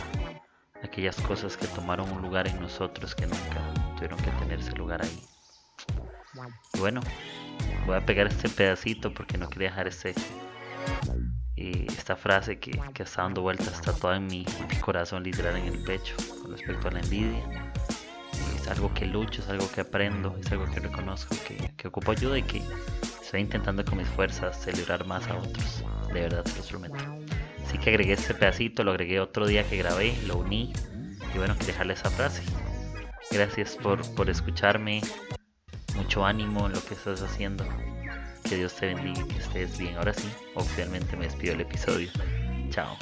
aquellas 0.83 1.17
cosas 1.21 1.57
que 1.57 1.67
tomaron 1.69 2.11
un 2.11 2.23
lugar 2.23 2.49
en 2.49 2.61
nosotros 2.61 3.15
que 3.15 3.27
nunca 3.27 3.75
tuvieron 3.97 4.19
que 4.19 4.31
tener 4.33 4.61
ese 4.61 4.73
lugar 4.73 5.03
ahí. 5.03 5.23
Y 6.75 6.79
bueno, 6.79 7.01
voy 7.87 7.97
a 7.97 8.07
pegar 8.07 8.27
este 8.27 8.49
pedacito 8.49 9.13
porque 9.13 9.37
no 9.37 9.49
quería 9.49 9.69
dejar 9.69 9.89
ese 9.89 10.15
esta 11.57 12.17
frase 12.17 12.59
que, 12.59 12.71
que, 12.95 13.03
está 13.03 13.23
dando 13.23 13.43
vueltas 13.43 13.69
está 13.75 13.93
toda 13.93 14.17
en 14.17 14.27
mi, 14.27 14.47
corazón, 14.81 15.23
literal 15.23 15.57
en 15.57 15.67
el 15.67 15.83
pecho, 15.85 16.17
con 16.43 16.53
respecto 16.53 16.89
a 16.89 16.93
la 16.93 17.01
envidia. 17.01 17.43
Es 18.57 18.69
algo 18.69 18.93
que 18.95 19.07
lucho, 19.07 19.43
es 19.43 19.49
algo 19.49 19.71
que 19.71 19.83
aprendo, 19.83 20.37
es 20.41 20.51
algo 20.53 20.65
que 20.65 20.81
reconozco, 20.81 21.37
que, 21.47 21.75
que 21.77 21.89
ocupo 21.89 22.13
ayuda 22.13 22.39
y 22.39 22.43
que 22.43 22.63
estoy 23.23 23.41
intentando 23.41 23.85
con 23.85 23.99
mis 23.99 24.09
fuerzas 24.09 24.59
celebrar 24.61 25.07
más 25.07 25.27
a 25.29 25.37
otros. 25.37 25.85
De 26.13 26.23
verdad, 26.23 26.45
te 26.45 26.57
lo 26.57 26.65
prometo. 26.65 27.30
Así 27.71 27.79
que 27.79 27.91
agregué 27.91 28.15
este 28.15 28.35
pedacito, 28.35 28.83
lo 28.83 28.91
agregué 28.91 29.21
otro 29.21 29.47
día 29.47 29.63
que 29.63 29.77
grabé, 29.77 30.13
lo 30.27 30.39
uní 30.39 30.73
y 31.33 31.39
bueno, 31.39 31.55
dejarle 31.65 31.95
esa 31.95 32.11
frase. 32.11 32.43
Gracias 33.31 33.77
por, 33.77 34.05
por 34.17 34.29
escucharme, 34.29 35.03
mucho 35.95 36.27
ánimo 36.27 36.67
en 36.67 36.73
lo 36.73 36.85
que 36.85 36.95
estás 36.95 37.23
haciendo. 37.23 37.65
Que 38.43 38.57
Dios 38.57 38.75
te 38.75 38.93
bendiga 38.93 39.21
y 39.21 39.29
que 39.29 39.39
estés 39.39 39.79
bien. 39.79 39.97
Ahora 39.99 40.13
sí, 40.13 40.29
oficialmente 40.57 41.17
me 41.17 41.27
despido 41.27 41.55
el 41.55 41.61
episodio. 41.61 42.11
Chao. 42.71 42.97